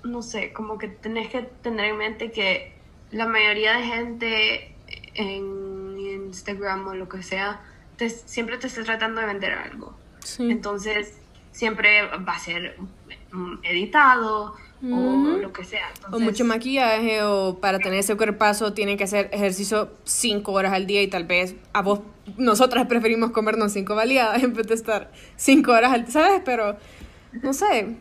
[0.03, 2.71] no sé, como que tenés que tener en mente que
[3.09, 4.75] la mayoría de gente
[5.15, 7.61] en Instagram o lo que sea,
[7.97, 9.97] te, siempre te está tratando de vender algo.
[10.19, 10.51] Sí.
[10.51, 11.17] Entonces,
[11.51, 12.77] siempre va a ser
[13.35, 14.55] mm, editado
[14.91, 15.89] o lo que sea.
[16.11, 20.85] o mucho maquillaje, o para tener ese cuerpazo tienen que hacer ejercicio cinco horas al
[20.85, 22.01] día y tal vez a vos,
[22.37, 26.41] nosotras preferimos comernos cinco baleadas en vez de estar cinco horas al ¿sabes?
[26.45, 26.77] Pero,
[27.41, 27.95] no sé.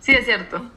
[0.00, 0.70] Sí, es cierto.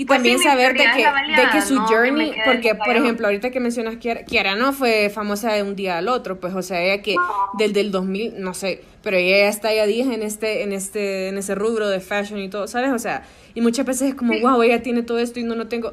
[0.00, 2.42] Y Pues también sí, saber de que, de que su no que me journey, quede
[2.46, 6.08] porque por ejemplo, ahorita que mencionas Kiara, Kiara no fue famosa de un día al
[6.08, 7.16] otro, pues o sea, ella que
[7.58, 11.28] desde el 2000, no sé, pero ella ya está ya 10 en este, en este,
[11.28, 12.92] en ese rubro de fashion y todo, ¿sabes?
[12.92, 14.40] O sea, y muchas veces es como, Sí.
[14.40, 15.92] wow, ella tiene todo esto y no lo tengo.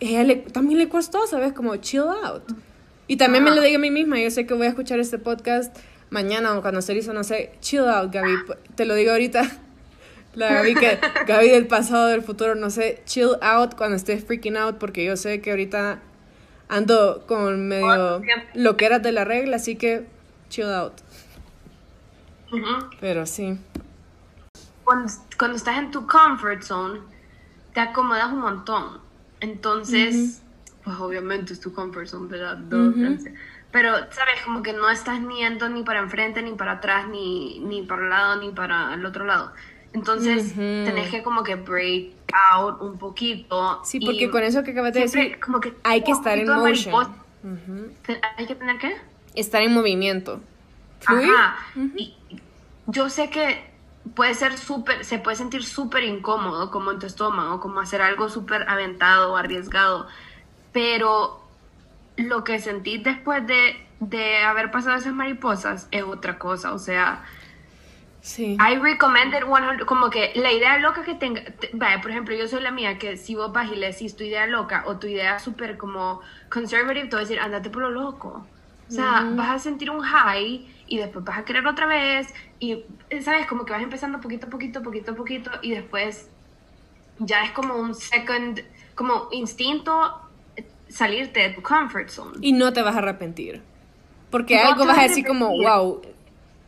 [0.00, 1.52] Ella le, también le costó, ¿sabes?
[1.52, 2.42] Como chill out.
[3.06, 3.60] Y también me Ajá.
[3.60, 5.72] lo digo a mí misma, yo sé que voy a escuchar este podcast
[6.10, 8.32] mañana o cuando se hizo, no sé, chill out, Gaby,
[8.74, 9.60] te lo digo ahorita.
[10.36, 14.56] La Gaby que Gaby del pasado, del futuro, no sé, chill out cuando estés freaking
[14.56, 16.00] out, porque yo sé que ahorita
[16.68, 18.22] ando con medio
[18.54, 20.06] lo que era de la regla, así que
[20.50, 20.92] chill out.
[22.52, 22.90] Ujú.
[23.00, 23.58] Pero sí.
[24.84, 27.00] cuando, cuando estás en tu comfort zone,
[27.72, 29.00] te acomodas un montón.
[29.40, 30.42] Entonces,
[30.84, 32.60] pues obviamente es tu comfort zone, ¿verdad?
[32.72, 32.92] Ujú.
[32.92, 33.32] Francia.
[33.72, 34.42] Pero, ¿sabes?
[34.44, 38.02] Como que no estás ni yendo ni para enfrente, ni para atrás, ni, ni para
[38.02, 39.52] un lado, ni para el otro lado.
[39.96, 40.84] Entonces, Ujú.
[40.84, 42.12] tenés que como que break
[42.52, 43.82] out un poquito.
[43.82, 47.14] Sí, porque con eso que acabas de decir, como que hay que estar en motion.
[48.36, 48.94] ¿Hay que tener qué?
[49.34, 50.40] Estar en movimiento.
[51.00, 51.30] Fluir.
[51.32, 51.56] Ajá.
[51.96, 52.14] Y
[52.86, 53.70] yo sé que
[54.14, 58.28] puede ser súper, se puede sentir súper incómodo como en tu estómago, como hacer algo
[58.28, 60.08] súper aventado o arriesgado,
[60.72, 61.40] pero
[62.16, 67.24] lo que sentís después de, de haber pasado esas mariposas es otra cosa, o sea,
[68.26, 68.56] Sí.
[68.58, 72.34] I recommend it 100, como que la idea loca que tenga, te- vaya, por ejemplo,
[72.34, 74.98] yo soy la mía, que si vos vas y le decís tu idea loca o
[74.98, 76.20] tu idea súper como
[76.50, 78.44] conservative, te voy a decir, andate por lo loco.
[78.88, 82.84] O sea, vas a sentir un high y después vas a querer otra vez y,
[83.22, 83.46] ¿sabes?
[83.46, 86.28] Como que vas empezando poquito a poquito, poquito a poquito y después
[87.20, 88.60] ya es como un second,
[88.96, 90.20] como instinto
[90.56, 92.38] eh, salirte de tu comfort zone.
[92.40, 93.62] Y no te vas a arrepentir.
[94.30, 96.02] Porque No algo vas a decir como, wow,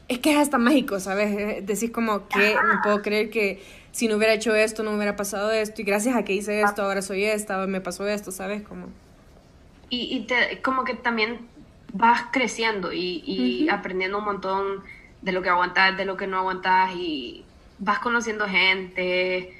[0.09, 1.31] es que es hasta mágico, ¿sabes?
[1.39, 5.17] Eh, Decís como que no puedo creer que si no hubiera hecho esto, no hubiera
[5.17, 5.83] pasado esto.
[5.83, 8.63] Y gracias a que hice esto, ahora soy esta, me pasó esto, ¿sabes?
[8.63, 8.95] Como...
[9.91, 11.49] y, y te, como que también
[11.93, 14.85] vas creciendo y, y aprendiendo un montón
[15.23, 17.45] de lo que aguantas, de lo que no aguantas y
[17.79, 19.55] vas conociendo gente.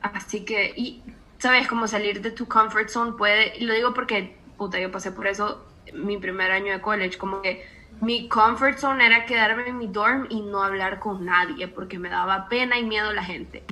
[0.00, 1.02] Así que, y
[1.38, 5.12] sabes, como salir de tu comfort zone puede, y lo digo porque, puta, yo pasé
[5.12, 5.64] por eso
[5.94, 7.64] mi primer año de college, como que
[8.00, 12.08] mi comfort zone era quedarme en mi dorm y no hablar con nadie porque me
[12.08, 13.64] daba pena y miedo la gente.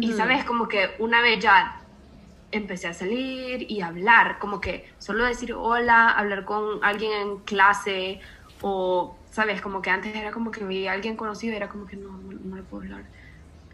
[0.00, 1.82] Y sabes, como que una vez ya
[2.50, 8.20] empecé a salir y hablar, como que solo decir hola, hablar con alguien en clase
[8.62, 11.86] o, sabes, como que antes era como que vi a alguien conocido y era como
[11.86, 13.04] que no, no, no le puedo hablar.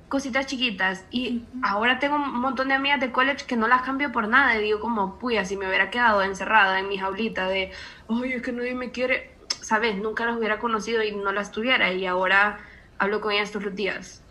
[0.09, 1.05] Cositas chiquitas.
[1.11, 4.57] Y ahora tengo un montón de amigas de college que no las cambio por nada.
[4.59, 7.73] Y digo como, puya, si me hubiera quedado encerrada en mi jaulita de,
[8.09, 9.38] ay, es que nadie me quiere,
[9.69, 11.93] sabes, nunca las hubiera conocido y no las tuviera.
[11.93, 12.59] Y ahora
[12.99, 14.23] hablo con ellas todos los días.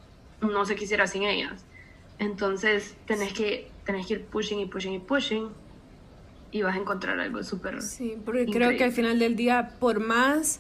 [0.42, 1.64] No se quisiera sin ellas.
[2.18, 5.50] Entonces tenés que, tenés que ir pushing y pushing y pushing
[6.50, 7.84] y vas a encontrar algo súper...
[7.84, 10.60] Sí, porque creo que al final del día, por más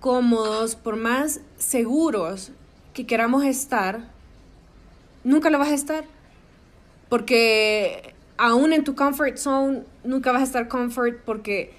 [0.00, 2.50] cómodos, por más seguros
[2.94, 4.10] que queramos estar,
[5.22, 6.04] nunca lo vas a estar.
[7.08, 11.72] Porque aún en tu comfort zone, nunca vas a estar comfort porque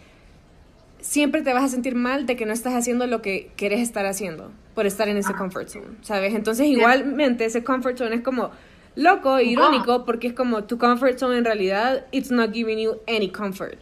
[1.02, 4.06] siempre te vas a sentir mal de que no estás haciendo lo que quieres estar
[4.06, 6.34] haciendo por estar en ese comfort zone, ¿sabes?
[6.34, 8.52] Entonces igualmente ese comfort zone es como
[8.96, 13.32] loco, irónico, porque es como tu comfort zone en realidad, it's not giving you any
[13.32, 13.78] comfort,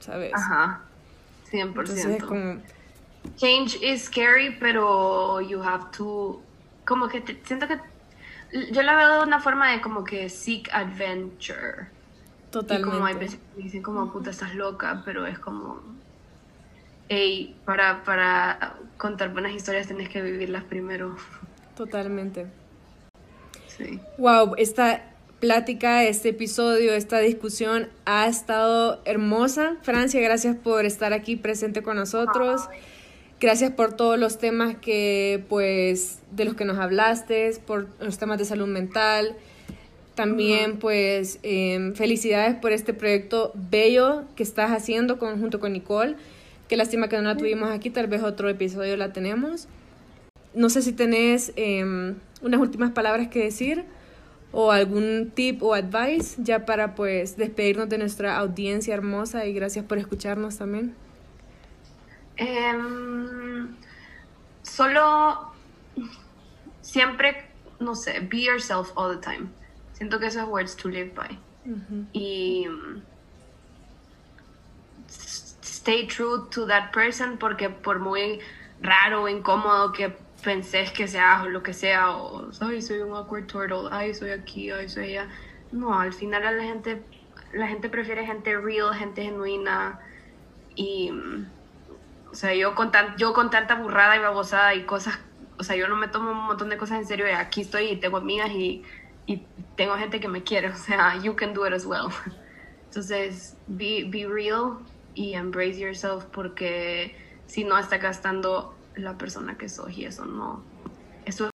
[0.00, 0.32] ¿sabes?
[0.34, 0.82] Ajá,
[1.50, 1.62] 100%.
[1.66, 2.60] Entonces es como,
[3.36, 6.40] Change is scary, pero you have to...
[6.84, 7.78] Como que te- siento que...
[8.72, 11.88] Yo la veo de una forma de como que seek adventure.
[12.48, 13.18] Y como hay totalmente.
[13.18, 15.80] veces que dicen como puta estás loca, pero es como...
[17.10, 21.16] Ey, para, para contar buenas historias tenés que vivirlas primero.
[21.76, 22.46] Totalmente.
[23.66, 23.98] Sí.
[24.16, 25.02] Wow, esta
[25.40, 29.76] plática, este episodio, esta discusión ha estado hermosa.
[29.82, 32.68] Francia, gracias por estar aquí presente con nosotros.
[33.40, 38.38] Gracias por todos los temas que, pues, de los que nos hablaste, por los temas
[38.38, 39.34] de salud mental.
[40.14, 46.14] También, pues, em, felicidades por este proyecto bello que estás haciendo junto con Nicole.
[46.70, 49.66] Qué lástima que no la tuvimos aquí, tal vez otro episodio la tenemos.
[50.54, 53.84] No sé si tenés em, unas últimas palabras que decir
[54.52, 59.84] o algún tip o advice ya para pues despedirnos de nuestra audiencia hermosa y gracias
[59.84, 60.94] por escucharnos también.
[62.36, 63.74] Em,
[64.62, 65.50] solo
[66.82, 67.48] siempre,
[67.80, 69.48] no sé, be yourself all the time.
[69.94, 71.36] Siento que eso es words to live by.
[72.12, 72.66] Y
[75.80, 78.40] stay true to that person porque por muy
[78.82, 83.14] raro o incómodo que pensés que seas o lo que sea, o ay, soy un
[83.14, 85.28] awkward turtle, ay, soy aquí, ay, soy allá.
[85.72, 87.02] No, al final la gente,
[87.52, 90.00] la gente prefiere gente real, gente genuina
[90.76, 91.10] y
[92.30, 95.18] o sea, yo con, tan, yo con tanta burrada y babosada y cosas,
[95.58, 97.88] o sea, yo no me tomo un montón de cosas en serio y aquí estoy
[97.88, 98.84] y tengo amigas y,
[99.26, 99.44] y
[99.76, 102.08] tengo gente que me quiere, o sea, you can do it as well.
[102.88, 104.78] Entonces, be, be real
[105.20, 107.14] y embrace yourself porque
[107.46, 110.62] si no está gastando la persona que sos y eso no,
[111.26, 111.50] eso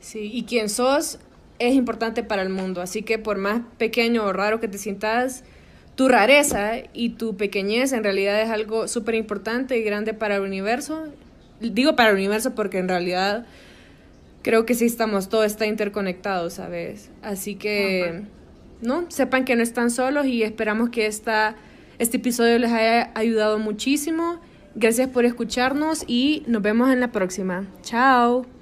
[0.00, 1.18] Sí, y quien sos
[1.58, 5.44] es importante para el mundo, así que por más pequeño o raro que te sientas,
[5.96, 10.42] tu rareza y tu pequeñez en realidad es algo súper importante y grande para el
[10.42, 11.04] universo.
[11.60, 13.46] Digo para el universo porque en realidad
[14.42, 17.10] creo que sí estamos, todo está interconectado, ¿sabes?
[17.22, 18.22] Así que,
[18.80, 19.10] ¿no?
[19.10, 21.56] Sepan que no están solos y esperamos que esta,
[21.98, 24.40] este episodio les haya ayudado muchísimo.
[24.74, 27.66] Gracias por escucharnos y nos vemos en la próxima.
[27.82, 28.57] Chao.